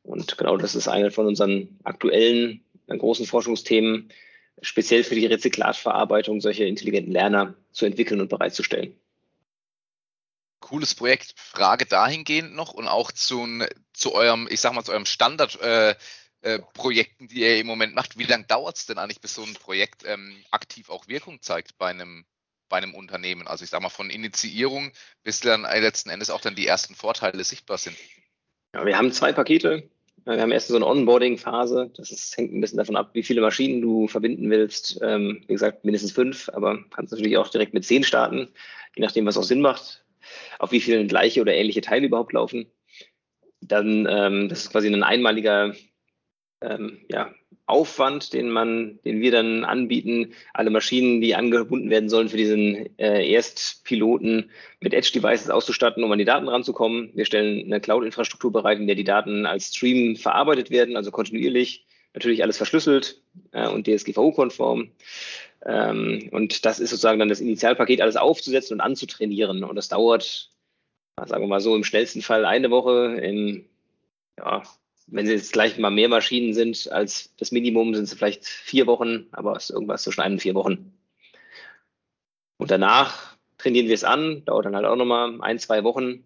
Und 0.04 0.38
genau 0.38 0.56
das 0.56 0.74
ist 0.74 0.88
eine 0.88 1.12
von 1.12 1.28
unseren 1.28 1.80
aktuellen 1.84 2.62
großen 2.88 3.26
Forschungsthemen, 3.26 4.12
speziell 4.62 5.04
für 5.04 5.16
die 5.16 5.26
Rezyklatverarbeitung 5.26 6.42
solche 6.42 6.66
intelligenten 6.66 7.12
Lerner 7.12 7.56
zu 7.72 7.86
entwickeln 7.86 8.22
und 8.22 8.30
bereitzustellen. 8.30 8.96
Cooles 10.60 10.96
Projekt. 10.96 11.34
Frage 11.38 11.86
dahingehend 11.86 12.56
noch 12.56 12.74
und 12.74 12.88
auch 12.88 13.12
zu, 13.12 13.48
zu 13.94 14.14
eurem, 14.14 14.48
ich 14.50 14.60
sag 14.60 14.74
mal, 14.74 14.84
zu 14.84 14.92
eurem 14.92 15.06
Standard. 15.06 15.60
Äh, 15.62 15.96
äh, 16.42 16.60
Projekten, 16.74 17.28
die 17.28 17.40
ihr 17.40 17.58
im 17.58 17.68
Moment 17.68 17.96
macht. 17.96 18.18
Wie 18.18 18.24
lange 18.24 18.46
dauert 18.46 18.78
es 18.78 18.86
denn 18.86 19.00
eigentlich, 19.00 19.22
bis 19.22 19.34
so 19.34 19.44
ein 19.44 19.56
Projekt 19.56 20.04
ähm, 20.06 20.44
aktiv 20.52 20.90
auch 20.90 21.08
Wirkung 21.08 21.42
zeigt 21.42 21.78
bei 21.80 21.88
einem, 21.88 22.26
bei 22.70 22.78
einem 22.78 22.94
Unternehmen? 22.94 23.48
Also 23.48 23.64
ich 23.64 23.72
sage 23.72 23.82
mal 23.82 23.90
von 23.90 24.10
Initiierung 24.10 24.92
bis 25.24 25.40
dann 25.40 25.64
letzten 25.64 26.10
Endes 26.10 26.30
auch 26.30 26.42
dann 26.42 26.56
die 26.56 26.68
ersten 26.68 26.94
Vorteile 26.94 27.44
sichtbar 27.44 27.80
sind. 27.80 27.98
Ja, 28.74 28.86
wir 28.86 28.98
haben 28.98 29.12
zwei 29.12 29.34
Pakete. 29.34 29.90
Wir 30.28 30.42
haben 30.42 30.52
erst 30.52 30.68
so 30.68 30.76
eine 30.76 30.86
Onboarding-Phase. 30.86 31.90
Das 31.96 32.12
ist, 32.12 32.36
hängt 32.36 32.54
ein 32.54 32.60
bisschen 32.60 32.78
davon 32.78 32.98
ab, 32.98 33.12
wie 33.14 33.24
viele 33.24 33.40
Maschinen 33.40 33.82
du 33.82 34.08
verbinden 34.08 34.50
willst. 34.50 35.00
Ähm, 35.02 35.42
wie 35.48 35.54
gesagt, 35.54 35.86
mindestens 35.86 36.12
fünf, 36.12 36.50
aber 36.50 36.84
kannst 36.90 37.14
natürlich 37.14 37.38
auch 37.38 37.48
direkt 37.48 37.74
mit 37.74 37.86
zehn 37.86 38.04
starten, 38.04 38.50
je 38.96 39.04
nachdem, 39.04 39.26
was 39.26 39.38
auch 39.38 39.44
Sinn 39.44 39.62
macht, 39.62 40.04
auf 40.60 40.74
wie 40.74 40.82
vielen 40.82 41.08
gleiche 41.08 41.40
oder 41.40 41.54
ähnliche 41.56 41.80
Teile 41.80 42.08
überhaupt 42.08 42.34
laufen. 42.34 42.70
Dann, 43.62 44.06
ähm, 44.10 44.50
das 44.50 44.64
ist 44.64 44.72
quasi 44.72 44.88
ein 44.88 45.02
einmaliger 45.02 45.74
ähm, 46.62 47.00
ja, 47.10 47.34
Aufwand, 47.68 48.32
den 48.32 48.50
man, 48.50 49.00
den 49.04 49.20
wir 49.20 49.32
dann 49.32 49.66
anbieten, 49.66 50.34
alle 50.54 50.70
Maschinen, 50.70 51.20
die 51.20 51.36
angebunden 51.36 51.90
werden 51.90 52.08
sollen, 52.08 52.30
für 52.30 52.38
diesen 52.38 52.98
äh, 52.98 53.30
Erstpiloten 53.30 54.50
mit 54.80 54.94
Edge-Devices 54.94 55.50
auszustatten, 55.50 56.04
um 56.04 56.12
an 56.12 56.18
die 56.18 56.26
Daten 56.26 56.48
ranzukommen. 56.48 57.12
Wir 57.14 57.26
stellen 57.26 57.66
eine 57.66 57.82
Cloud-Infrastruktur 57.82 58.54
bereit, 58.54 58.80
in 58.80 58.88
der 58.88 58.96
die 58.96 59.04
Daten 59.04 59.46
als 59.46 59.76
Stream 59.76 60.16
verarbeitet 60.16 60.72
werden, 60.72 60.96
also 60.96 61.12
kontinuierlich, 61.12 61.86
natürlich 62.14 62.42
alles 62.42 62.56
verschlüsselt 62.56 63.22
äh, 63.52 63.68
und 63.68 63.86
DSGVO-konform. 63.86 64.92
Ähm, 65.66 66.30
und 66.32 66.66
das 66.66 66.80
ist 66.80 66.92
sozusagen 66.92 67.20
dann 67.20 67.30
das 67.30 67.42
Initialpaket, 67.42 68.00
alles 68.00 68.16
aufzusetzen 68.16 68.76
und 68.76 68.82
anzutrainieren. 68.82 69.66
Und 69.66 69.76
das 69.76 69.90
dauert, 69.90 70.52
sagen 71.18 71.44
wir 71.44 71.48
mal 71.48 71.60
so, 71.60 71.76
im 71.76 71.84
schnellsten 71.84 72.22
Fall 72.22 72.46
eine 72.46 72.72
Woche, 72.72 73.20
im 73.22 73.66
ja, 74.38 74.64
wenn 75.08 75.26
sie 75.26 75.34
jetzt 75.34 75.54
gleich 75.54 75.78
mal 75.78 75.90
mehr 75.90 76.10
Maschinen 76.10 76.54
sind 76.54 76.92
als 76.92 77.34
das 77.38 77.52
Minimum, 77.52 77.96
sind 77.96 78.08
sie 78.08 78.16
vielleicht 78.16 78.46
vier 78.46 78.88
Wochen, 78.88 79.28
aber 79.32 79.56
es 79.56 79.66
ist 79.66 79.70
irgendwas 79.72 80.04
zwischen 80.04 80.22
ein 80.22 80.34
und 80.34 80.42
vier 80.42 80.56
Wochen. 80.56 80.94
Und 82.58 82.72
danach 82.72 83.38
trainieren 83.58 83.88
wir 83.88 83.96
es 83.96 84.04
an, 84.04 84.44
dauert 84.46 84.66
dann 84.66 84.76
halt 84.76 84.86
auch 84.86 84.96
nochmal 84.96 85.42
ein, 85.42 85.60
zwei 85.60 85.84
Wochen. 85.84 86.24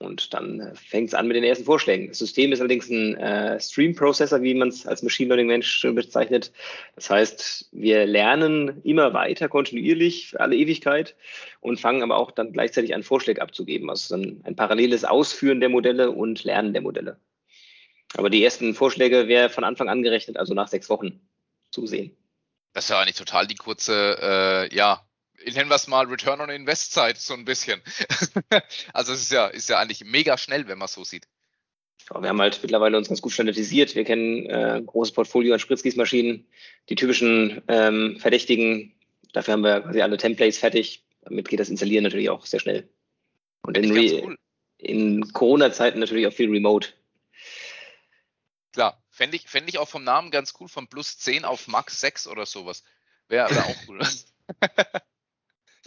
Und 0.00 0.32
dann 0.32 0.76
fängt 0.76 1.08
es 1.08 1.14
an 1.14 1.26
mit 1.26 1.36
den 1.36 1.42
ersten 1.42 1.64
Vorschlägen. 1.64 2.06
Das 2.06 2.18
System 2.18 2.52
ist 2.52 2.60
allerdings 2.60 2.88
ein 2.88 3.16
äh, 3.16 3.58
Stream-Processor, 3.58 4.42
wie 4.42 4.54
man 4.54 4.68
es 4.68 4.86
als 4.86 5.02
Machine 5.02 5.30
Learning-Mensch 5.30 5.82
bezeichnet. 5.92 6.52
Das 6.94 7.10
heißt, 7.10 7.70
wir 7.72 8.06
lernen 8.06 8.80
immer 8.84 9.12
weiter 9.12 9.48
kontinuierlich 9.48 10.28
für 10.28 10.40
alle 10.40 10.54
Ewigkeit 10.54 11.16
und 11.60 11.80
fangen 11.80 12.04
aber 12.04 12.16
auch 12.16 12.30
dann 12.30 12.52
gleichzeitig 12.52 12.94
an, 12.94 13.02
Vorschläge 13.02 13.42
abzugeben. 13.42 13.90
Also 13.90 14.16
dann 14.16 14.40
ein 14.44 14.54
paralleles 14.54 15.04
Ausführen 15.04 15.58
der 15.58 15.68
Modelle 15.68 16.12
und 16.12 16.44
Lernen 16.44 16.72
der 16.72 16.82
Modelle. 16.82 17.18
Aber 18.14 18.30
die 18.30 18.42
ersten 18.42 18.74
Vorschläge 18.74 19.28
wäre 19.28 19.50
von 19.50 19.64
Anfang 19.64 19.88
an 19.88 20.02
gerechnet, 20.02 20.36
also 20.36 20.54
nach 20.54 20.68
sechs 20.68 20.88
Wochen 20.88 21.20
zu 21.70 21.86
sehen. 21.86 22.16
Das 22.72 22.84
ist 22.84 22.90
ja 22.90 23.00
eigentlich 23.00 23.16
total 23.16 23.46
die 23.46 23.54
kurze, 23.54 24.18
äh, 24.70 24.74
ja, 24.74 25.04
nennen 25.44 25.68
wir 25.68 25.76
es 25.76 25.88
mal 25.88 26.06
Return 26.06 26.40
on 26.40 26.50
Invest 26.50 26.92
Zeit, 26.92 27.18
so 27.18 27.34
ein 27.34 27.44
bisschen. 27.44 27.80
also 28.92 29.12
es 29.12 29.22
ist 29.22 29.32
ja, 29.32 29.46
ist 29.46 29.68
ja 29.68 29.78
eigentlich 29.78 30.04
mega 30.04 30.38
schnell, 30.38 30.68
wenn 30.68 30.78
man 30.78 30.86
es 30.86 30.94
so 30.94 31.04
sieht. 31.04 31.26
Ja, 32.10 32.22
wir 32.22 32.28
haben 32.28 32.40
halt 32.40 32.60
mittlerweile 32.62 32.96
uns 32.96 33.08
ganz 33.08 33.20
gut 33.20 33.32
standardisiert. 33.32 33.94
Wir 33.94 34.04
kennen 34.04 34.46
äh, 34.46 34.76
ein 34.76 34.86
großes 34.86 35.12
Portfolio 35.12 35.54
an 35.54 35.60
Spritzgießmaschinen, 35.60 36.46
die 36.88 36.94
typischen 36.94 37.62
ähm, 37.68 38.16
Verdächtigen. 38.18 38.94
Dafür 39.32 39.54
haben 39.54 39.64
wir 39.64 39.80
quasi 39.80 40.00
alle 40.00 40.16
Templates 40.16 40.58
fertig. 40.58 41.04
Damit 41.22 41.48
geht 41.48 41.60
das 41.60 41.68
Installieren 41.68 42.04
natürlich 42.04 42.30
auch 42.30 42.46
sehr 42.46 42.60
schnell. 42.60 42.88
Und 43.62 43.76
in, 43.76 43.90
cool. 43.92 44.38
in 44.78 45.32
Corona-Zeiten 45.32 45.98
natürlich 45.98 46.26
auch 46.26 46.32
viel 46.32 46.50
Remote. 46.50 46.88
Klar, 48.72 49.02
fände 49.10 49.36
ich, 49.36 49.48
fänd 49.48 49.68
ich 49.68 49.78
auch 49.78 49.88
vom 49.88 50.04
Namen 50.04 50.30
ganz 50.30 50.54
cool, 50.60 50.68
von 50.68 50.88
plus 50.88 51.18
10 51.18 51.44
auf 51.44 51.68
Max 51.68 52.00
6 52.00 52.26
oder 52.26 52.46
sowas. 52.46 52.84
Wäre 53.28 53.50
wär 53.50 53.66
auch 53.66 53.76
cool. 53.88 54.00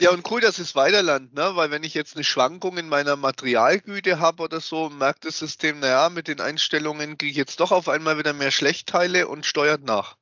Ja, 0.02 0.10
und 0.10 0.30
cool, 0.32 0.42
dass 0.42 0.58
es 0.58 0.74
weiterland, 0.74 1.36
ne? 1.36 1.52
Weil 1.56 1.70
wenn 1.70 1.84
ich 1.84 1.94
jetzt 1.94 2.16
eine 2.16 2.24
Schwankung 2.24 2.76
in 2.80 2.90
meiner 2.90 3.16
Materialgüte 3.16 4.20
habe 4.20 4.42
oder 4.42 4.60
so, 4.60 4.90
merkt 4.90 5.26
das 5.26 5.38
System, 5.38 5.80
naja, 5.80 6.10
mit 6.10 6.28
den 6.28 6.42
Einstellungen 6.42 7.20
kriege 7.20 7.30
ich 7.30 7.38
jetzt 7.38 7.60
doch 7.60 7.72
auf 7.72 7.88
einmal 7.88 8.18
wieder 8.18 8.34
mehr 8.34 8.50
Schlechtteile 8.50 9.28
und 9.28 9.46
steuert 9.46 9.84
nach. 9.84 10.18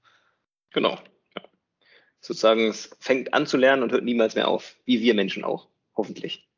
Genau. 0.72 1.00
Ja. 1.34 1.44
Sozusagen, 2.20 2.68
es 2.68 2.90
fängt 3.00 3.34
an 3.34 3.48
zu 3.48 3.56
lernen 3.56 3.84
und 3.84 3.94
hört 3.94 4.04
niemals 4.04 4.36
mehr 4.36 4.50
auf. 4.50 4.76
Wie 4.84 5.00
wir 5.00 5.14
Menschen 5.14 5.46
auch, 5.46 5.70
hoffentlich. 5.96 6.49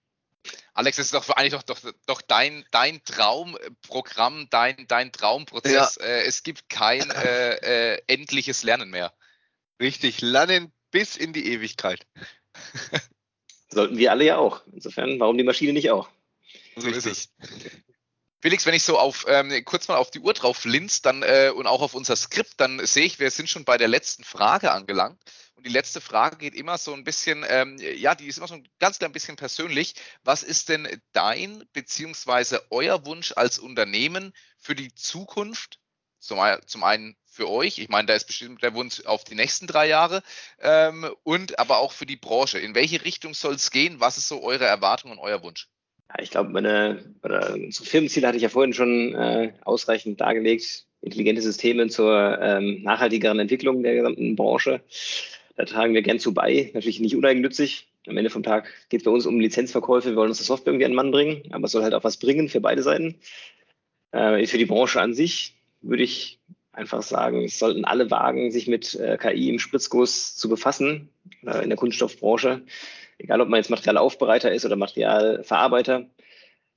Alex, 0.74 0.98
das 0.98 1.08
ist 1.08 1.14
doch 1.14 1.30
eigentlich 1.30 1.54
doch, 1.54 1.64
doch, 1.64 1.80
doch 2.06 2.22
dein, 2.22 2.66
dein 2.72 3.04
Traumprogramm, 3.04 4.48
dein, 4.50 4.88
dein 4.88 5.12
Traumprozess. 5.12 5.98
Ja. 6.00 6.06
Äh, 6.06 6.24
es 6.24 6.44
gibt 6.44 6.70
kein 6.70 7.10
äh, 7.12 7.96
äh, 7.96 8.02
endliches 8.08 8.64
Lernen 8.64 8.90
mehr. 8.90 9.14
Richtig, 9.82 10.22
lernen 10.22 10.72
bis 10.92 11.18
in 11.18 11.34
die 11.34 11.52
Ewigkeit. 11.52 12.06
Sollten 13.70 13.98
wir 13.98 14.12
alle 14.12 14.26
ja 14.26 14.38
auch. 14.38 14.62
Insofern, 14.72 15.20
warum 15.20 15.38
die 15.38 15.44
Maschine 15.44 15.74
nicht 15.74 15.92
auch? 15.92 16.10
So 16.76 16.88
ist 16.88 17.06
es. 17.06 17.34
Felix, 18.42 18.66
wenn 18.66 18.74
ich 18.74 18.84
so 18.84 18.98
auf 18.98 19.26
ähm, 19.28 19.64
kurz 19.66 19.88
mal 19.88 19.98
auf 19.98 20.10
die 20.10 20.20
Uhr 20.20 20.34
drauf 20.34 20.66
linst, 20.66 21.06
dann 21.06 21.22
äh, 21.22 21.52
und 21.56 21.68
auch 21.68 21.82
auf 21.82 21.94
unser 21.94 22.16
Skript, 22.16 22.54
dann 22.58 22.86
sehe 22.86 23.06
ich, 23.06 23.20
wir 23.20 23.30
sind 23.30 23.50
schon 23.50 23.66
bei 23.66 23.78
der 23.78 23.88
letzten 23.88 24.24
Frage 24.24 24.72
angelangt. 24.72 25.22
Und 25.62 25.68
die 25.68 25.74
letzte 25.74 26.02
Frage 26.02 26.38
geht 26.38 26.56
immer 26.56 26.80
so 26.80 26.92
ein 26.92 27.04
bisschen, 27.04 27.46
ähm, 27.48 27.78
ja, 27.78 28.16
die 28.16 28.26
ist 28.26 28.40
immer 28.40 28.48
so 28.48 28.56
ein 28.56 28.68
ganz 28.80 28.98
klein 28.98 29.12
bisschen 29.12 29.36
persönlich. 29.36 29.94
Was 30.24 30.42
ist 30.42 30.70
denn 30.70 30.88
dein 31.12 31.64
beziehungsweise 31.72 32.64
euer 32.72 33.06
Wunsch 33.06 33.32
als 33.36 33.60
Unternehmen 33.60 34.34
für 34.58 34.74
die 34.74 34.92
Zukunft? 34.96 35.78
Zum, 36.18 36.40
zum 36.66 36.84
einen 36.84 37.16
für 37.28 37.48
euch. 37.48 37.78
Ich 37.78 37.90
meine, 37.90 38.08
da 38.08 38.16
ist 38.16 38.26
bestimmt 38.26 38.64
der 38.64 38.74
Wunsch 38.74 39.06
auf 39.06 39.24
die 39.24 39.36
nächsten 39.36 39.68
drei 39.68 39.88
Jahre 39.88 40.24
ähm, 40.62 41.08
und 41.22 41.60
aber 41.60 41.78
auch 41.78 41.92
für 41.92 42.08
die 42.08 42.18
Branche. 42.18 42.58
In 42.58 42.74
welche 42.74 43.06
Richtung 43.06 43.36
soll 43.36 43.54
es 43.54 43.70
gehen? 43.70 44.00
Was 44.00 44.18
ist 44.18 44.30
so 44.30 44.42
eure 44.42 44.66
Erwartung 44.66 45.12
und 45.12 45.20
euer 45.20 45.44
Wunsch? 45.44 45.68
Ja, 46.10 46.24
ich 46.24 46.32
glaube, 46.32 46.50
meine 46.50 47.14
oder 47.22 47.54
unsere 47.54 47.86
Firmenziele 47.86 48.26
hatte 48.26 48.38
ich 48.38 48.44
ja 48.44 48.50
vorhin 48.50 48.74
schon 48.74 49.14
äh, 49.14 49.54
ausreichend 49.64 50.22
dargelegt. 50.22 50.88
Intelligente 51.02 51.44
Systeme 51.44 51.88
zur 51.88 52.40
ähm, 52.42 52.82
nachhaltigeren 52.82 53.40
Entwicklung 53.40 53.84
der 53.84 53.94
gesamten 53.94 54.36
Branche. 54.36 54.82
Da 55.62 55.66
tragen 55.66 55.94
wir 55.94 56.02
gern 56.02 56.18
zu 56.18 56.34
bei. 56.34 56.72
Natürlich 56.74 57.00
nicht 57.02 57.16
uneigennützig. 57.16 57.88
Am 58.08 58.18
Ende 58.18 58.32
vom 58.32 58.42
Tag 58.42 58.68
geht 58.90 59.02
es 59.02 59.06
bei 59.06 59.12
uns 59.12 59.28
um 59.28 59.40
Lizenzverkäufe. 59.40 60.10
Wir 60.10 60.16
wollen 60.16 60.30
unsere 60.30 60.44
Software 60.44 60.74
irgendwie 60.74 60.86
an 60.86 60.92
den 60.92 60.96
Mann 60.96 61.12
bringen, 61.12 61.44
aber 61.52 61.66
es 61.66 61.72
soll 61.72 61.84
halt 61.84 61.94
auch 61.94 62.04
was 62.04 62.18
bringen 62.18 62.50
für 62.50 62.62
beide 62.62 62.82
Seiten. 62.82 63.20
Äh, 64.12 64.48
für 64.48 64.58
die 64.58 64.66
Branche 64.66 65.00
an 65.00 65.14
sich 65.14 65.54
würde 65.82 66.02
ich 66.02 66.40
einfach 66.74 67.04
sagen, 67.04 67.44
es 67.44 67.60
sollten 67.60 67.86
alle 67.86 68.10
wagen, 68.10 68.50
sich 68.50 68.68
mit 68.68 68.96
äh, 68.96 69.20
KI 69.22 69.50
im 69.50 69.60
Spritzguss 69.60 70.36
zu 70.36 70.50
befassen, 70.50 71.10
äh, 71.46 71.62
in 71.62 71.70
der 71.70 71.78
Kunststoffbranche. 71.78 72.64
Egal, 73.20 73.40
ob 73.40 73.48
man 73.48 73.60
jetzt 73.60 73.70
Materialaufbereiter 73.70 74.52
ist 74.52 74.66
oder 74.66 74.78
Materialverarbeiter. 74.78 76.08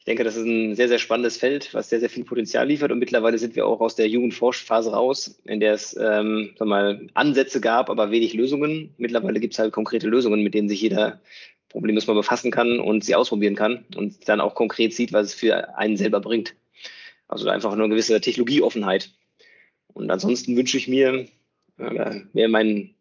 Ich 0.04 0.06
denke, 0.06 0.24
das 0.24 0.36
ist 0.36 0.44
ein 0.44 0.74
sehr, 0.74 0.88
sehr 0.88 0.98
spannendes 0.98 1.38
Feld, 1.38 1.72
was 1.72 1.88
sehr, 1.88 1.98
sehr 1.98 2.10
viel 2.10 2.24
Potenzial 2.24 2.68
liefert. 2.68 2.92
Und 2.92 2.98
mittlerweile 2.98 3.38
sind 3.38 3.56
wir 3.56 3.66
auch 3.66 3.80
aus 3.80 3.96
der 3.96 4.06
Jugendforschphase 4.06 4.92
raus, 4.92 5.40
in 5.44 5.60
der 5.60 5.72
es 5.72 5.96
ähm, 5.98 6.50
mal, 6.60 7.06
Ansätze 7.14 7.58
gab, 7.58 7.88
aber 7.88 8.10
wenig 8.10 8.34
Lösungen. 8.34 8.92
Mittlerweile 8.98 9.40
gibt 9.40 9.54
es 9.54 9.58
halt 9.58 9.72
konkrete 9.72 10.06
Lösungen, 10.06 10.42
mit 10.42 10.52
denen 10.52 10.68
sich 10.68 10.82
jeder 10.82 11.22
problemlos 11.70 12.06
mal 12.06 12.12
befassen 12.12 12.50
kann 12.50 12.80
und 12.80 13.02
sie 13.02 13.14
ausprobieren 13.14 13.54
kann 13.54 13.86
und 13.96 14.28
dann 14.28 14.42
auch 14.42 14.54
konkret 14.54 14.92
sieht, 14.92 15.14
was 15.14 15.28
es 15.28 15.34
für 15.34 15.78
einen 15.78 15.96
selber 15.96 16.20
bringt. 16.20 16.54
Also 17.26 17.48
einfach 17.48 17.74
nur 17.74 17.84
eine 17.84 17.94
gewisse 17.94 18.20
Technologieoffenheit. 18.20 19.08
Und 19.94 20.10
ansonsten 20.10 20.54
wünsche 20.54 20.76
ich 20.76 20.86
mir, 20.86 21.28
äh, 21.78 22.20
wäre 22.34 22.48
mein 22.50 22.93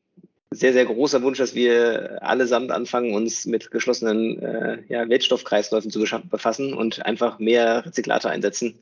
sehr, 0.53 0.73
sehr 0.73 0.85
großer 0.85 1.21
Wunsch, 1.21 1.37
dass 1.37 1.55
wir 1.55 2.19
allesamt 2.21 2.71
anfangen, 2.71 3.13
uns 3.13 3.45
mit 3.45 3.71
geschlossenen 3.71 4.41
äh, 4.41 4.83
ja, 4.87 5.07
Wertstoffkreisläufen 5.09 5.91
zu 5.91 6.03
befassen 6.29 6.73
und 6.73 7.05
einfach 7.05 7.39
mehr 7.39 7.85
Rezyklate 7.85 8.29
einsetzen, 8.29 8.79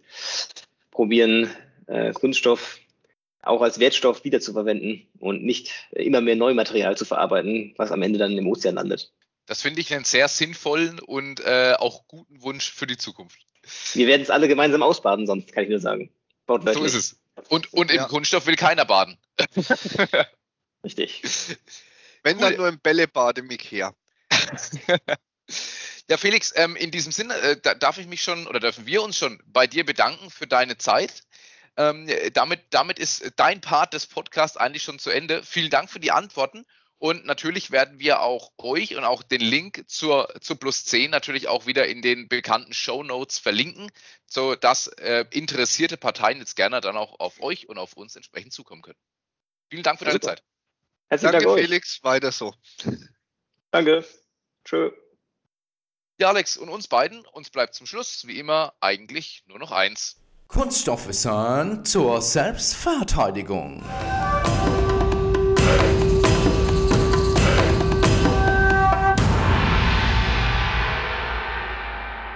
probieren, 0.91 1.49
äh, 1.87 2.13
Kunststoff 2.13 2.79
auch 3.43 3.61
als 3.61 3.79
Wertstoff 3.79 4.23
wiederzuverwenden 4.23 5.07
und 5.19 5.43
nicht 5.43 5.71
immer 5.91 6.21
mehr 6.21 6.35
Neumaterial 6.35 6.95
zu 6.95 7.05
verarbeiten, 7.05 7.73
was 7.77 7.91
am 7.91 8.01
Ende 8.03 8.19
dann 8.19 8.37
im 8.37 8.47
Ozean 8.47 8.75
landet. 8.75 9.11
Das 9.47 9.63
finde 9.63 9.81
ich 9.81 9.93
einen 9.93 10.05
sehr 10.05 10.27
sinnvollen 10.27 10.99
und 10.99 11.39
äh, 11.39 11.73
auch 11.77 12.07
guten 12.07 12.41
Wunsch 12.43 12.71
für 12.71 12.87
die 12.87 12.97
Zukunft. 12.97 13.39
Wir 13.93 14.07
werden 14.07 14.21
es 14.21 14.29
alle 14.29 14.47
gemeinsam 14.47 14.83
ausbaden, 14.83 15.25
sonst 15.25 15.51
kann 15.51 15.63
ich 15.63 15.69
nur 15.69 15.79
sagen. 15.79 16.11
Baut 16.45 16.63
so 16.71 16.83
ist 16.83 16.93
es. 16.93 17.19
Und, 17.49 17.73
und 17.73 17.91
ja. 17.91 18.03
im 18.03 18.09
Kunststoff 18.09 18.45
will 18.45 18.55
keiner 18.55 18.85
baden. 18.85 19.17
Richtig. 20.83 21.21
Wenn 22.23 22.37
cool. 22.37 22.41
dann 22.41 22.55
nur 22.55 22.67
im 22.67 22.79
Bällebad 22.79 23.37
im 23.39 23.49
Ikea. 23.49 23.93
ja, 26.09 26.17
Felix, 26.17 26.53
ähm, 26.55 26.75
in 26.75 26.91
diesem 26.91 27.11
Sinne 27.11 27.35
äh, 27.35 27.57
darf 27.77 27.97
ich 27.97 28.07
mich 28.07 28.23
schon 28.23 28.47
oder 28.47 28.59
dürfen 28.59 28.85
wir 28.85 29.01
uns 29.01 29.17
schon 29.17 29.41
bei 29.45 29.67
dir 29.67 29.85
bedanken 29.85 30.29
für 30.29 30.47
deine 30.47 30.77
Zeit. 30.77 31.23
Ähm, 31.77 32.07
damit, 32.33 32.61
damit 32.69 32.99
ist 32.99 33.31
dein 33.37 33.61
Part 33.61 33.93
des 33.93 34.05
Podcasts 34.05 34.57
eigentlich 34.57 34.83
schon 34.83 34.99
zu 34.99 35.09
Ende. 35.09 35.41
Vielen 35.43 35.69
Dank 35.69 35.89
für 35.89 35.99
die 35.99 36.11
Antworten 36.11 36.65
und 37.01 37.25
natürlich 37.25 37.71
werden 37.71 37.97
wir 37.97 38.21
auch 38.21 38.51
euch 38.59 38.95
und 38.95 39.05
auch 39.05 39.23
den 39.23 39.41
Link 39.41 39.85
zur, 39.87 40.31
zur 40.39 40.59
Plus 40.59 40.85
10 40.85 41.09
natürlich 41.09 41.47
auch 41.47 41.65
wieder 41.65 41.87
in 41.87 42.03
den 42.03 42.27
bekannten 42.27 42.73
Show 42.73 43.01
Notes 43.01 43.39
verlinken, 43.39 43.91
sodass 44.27 44.85
äh, 44.85 45.25
interessierte 45.31 45.97
Parteien 45.97 46.37
jetzt 46.37 46.55
gerne 46.55 46.79
dann 46.79 46.97
auch 46.97 47.19
auf 47.19 47.41
euch 47.41 47.67
und 47.67 47.79
auf 47.79 47.93
uns 47.93 48.15
entsprechend 48.15 48.53
zukommen 48.53 48.83
können. 48.83 48.99
Vielen 49.71 49.81
Dank 49.81 49.97
für 49.97 50.05
deine 50.05 50.13
Super. 50.17 50.27
Zeit. 50.27 50.43
Herzlichen 51.11 51.33
Danke, 51.33 51.47
Dank 51.47 51.59
Felix. 51.59 52.01
Weiter 52.03 52.31
so. 52.31 52.53
Danke. 53.71 54.05
Tschö. 54.63 54.91
Ja, 56.17 56.29
Alex, 56.29 56.55
und 56.55 56.69
uns 56.69 56.87
beiden, 56.87 57.25
uns 57.33 57.49
bleibt 57.49 57.75
zum 57.75 57.85
Schluss, 57.85 58.25
wie 58.27 58.39
immer, 58.39 58.73
eigentlich 58.79 59.43
nur 59.45 59.59
noch 59.59 59.71
eins. 59.71 60.15
Kunststoffwissern 60.47 61.83
zur 61.83 62.21
Selbstverteidigung. 62.21 63.83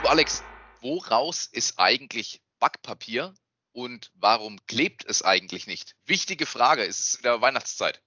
Alex, 0.04 0.44
woraus 0.82 1.46
ist 1.46 1.80
eigentlich 1.80 2.42
Backpapier 2.60 3.34
und 3.72 4.12
warum 4.16 4.60
klebt 4.68 5.06
es 5.06 5.22
eigentlich 5.22 5.66
nicht? 5.66 5.96
Wichtige 6.06 6.46
Frage, 6.46 6.84
es 6.84 7.00
ist 7.00 7.20
wieder 7.20 7.40
Weihnachtszeit. 7.40 8.02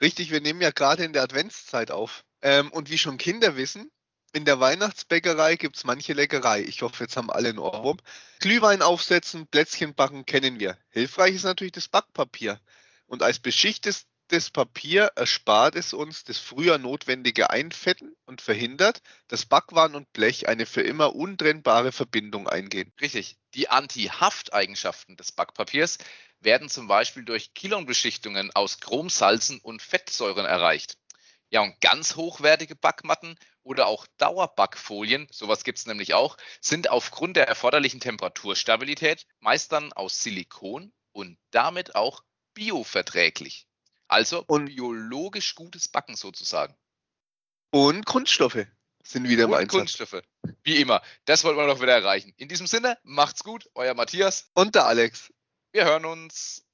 Richtig, 0.00 0.30
wir 0.30 0.40
nehmen 0.40 0.60
ja 0.60 0.70
gerade 0.70 1.04
in 1.04 1.12
der 1.12 1.22
Adventszeit 1.22 1.90
auf. 1.90 2.24
Ähm, 2.42 2.70
und 2.70 2.90
wie 2.90 2.98
schon 2.98 3.18
Kinder 3.18 3.56
wissen, 3.56 3.90
in 4.32 4.44
der 4.44 4.60
Weihnachtsbäckerei 4.60 5.56
gibt 5.56 5.76
es 5.76 5.84
manche 5.84 6.12
Leckerei. 6.12 6.62
Ich 6.62 6.82
hoffe, 6.82 7.04
jetzt 7.04 7.16
haben 7.16 7.30
alle 7.30 7.48
einen 7.48 7.58
Ohrwurm. 7.58 7.98
Glühwein 8.40 8.82
aufsetzen, 8.82 9.46
Plätzchen 9.46 9.94
backen 9.94 10.26
kennen 10.26 10.60
wir. 10.60 10.76
Hilfreich 10.90 11.34
ist 11.34 11.44
natürlich 11.44 11.72
das 11.72 11.88
Backpapier. 11.88 12.60
Und 13.06 13.22
als 13.22 13.38
beschichtetes 13.38 14.06
das 14.28 14.50
Papier 14.50 15.12
erspart 15.16 15.74
es 15.74 15.92
uns 15.92 16.24
das 16.24 16.38
früher 16.38 16.78
notwendige 16.78 17.50
Einfetten 17.50 18.14
und 18.26 18.40
verhindert, 18.40 19.00
dass 19.26 19.46
Backwaren 19.46 19.94
und 19.94 20.12
Blech 20.12 20.48
eine 20.48 20.66
für 20.66 20.82
immer 20.82 21.14
untrennbare 21.14 21.92
Verbindung 21.92 22.48
eingehen. 22.48 22.92
Richtig. 23.00 23.36
Die 23.54 23.68
Anti-Hafteigenschaften 23.68 25.16
des 25.16 25.32
Backpapiers 25.32 25.98
werden 26.40 26.68
zum 26.68 26.86
Beispiel 26.86 27.24
durch 27.24 27.54
Kilonbeschichtungen 27.54 28.50
aus 28.54 28.80
Chromsalzen 28.80 29.60
und 29.60 29.82
Fettsäuren 29.82 30.46
erreicht. 30.46 30.96
Ja, 31.50 31.62
und 31.62 31.80
ganz 31.80 32.16
hochwertige 32.16 32.76
Backmatten 32.76 33.38
oder 33.62 33.86
auch 33.86 34.06
Dauerbackfolien, 34.18 35.28
sowas 35.30 35.64
gibt 35.64 35.78
es 35.78 35.86
nämlich 35.86 36.14
auch, 36.14 36.36
sind 36.60 36.90
aufgrund 36.90 37.36
der 37.36 37.48
erforderlichen 37.48 38.00
Temperaturstabilität 38.00 39.26
meist 39.40 39.72
dann 39.72 39.92
aus 39.94 40.22
Silikon 40.22 40.92
und 41.12 41.38
damit 41.50 41.94
auch 41.94 42.22
bioverträglich. 42.54 43.67
Also 44.08 44.42
Und- 44.46 44.66
biologisch 44.66 45.54
gutes 45.54 45.88
Backen 45.88 46.16
sozusagen. 46.16 46.74
Und 47.70 48.06
Kunststoffe 48.06 48.66
sind 49.04 49.28
wieder 49.28 49.44
im 49.44 49.50
Und 49.50 49.56
Einsatz. 49.58 49.72
Kunststoffe. 49.72 50.22
Wie 50.64 50.80
immer. 50.80 51.02
Das 51.26 51.44
wollten 51.44 51.58
wir 51.58 51.66
noch 51.66 51.80
wieder 51.80 51.92
erreichen. 51.94 52.32
In 52.36 52.48
diesem 52.48 52.66
Sinne, 52.66 52.98
macht's 53.02 53.44
gut, 53.44 53.68
euer 53.74 53.94
Matthias. 53.94 54.50
Und 54.54 54.74
der 54.74 54.86
Alex. 54.86 55.32
Wir 55.72 55.84
hören 55.84 56.06
uns. 56.06 56.64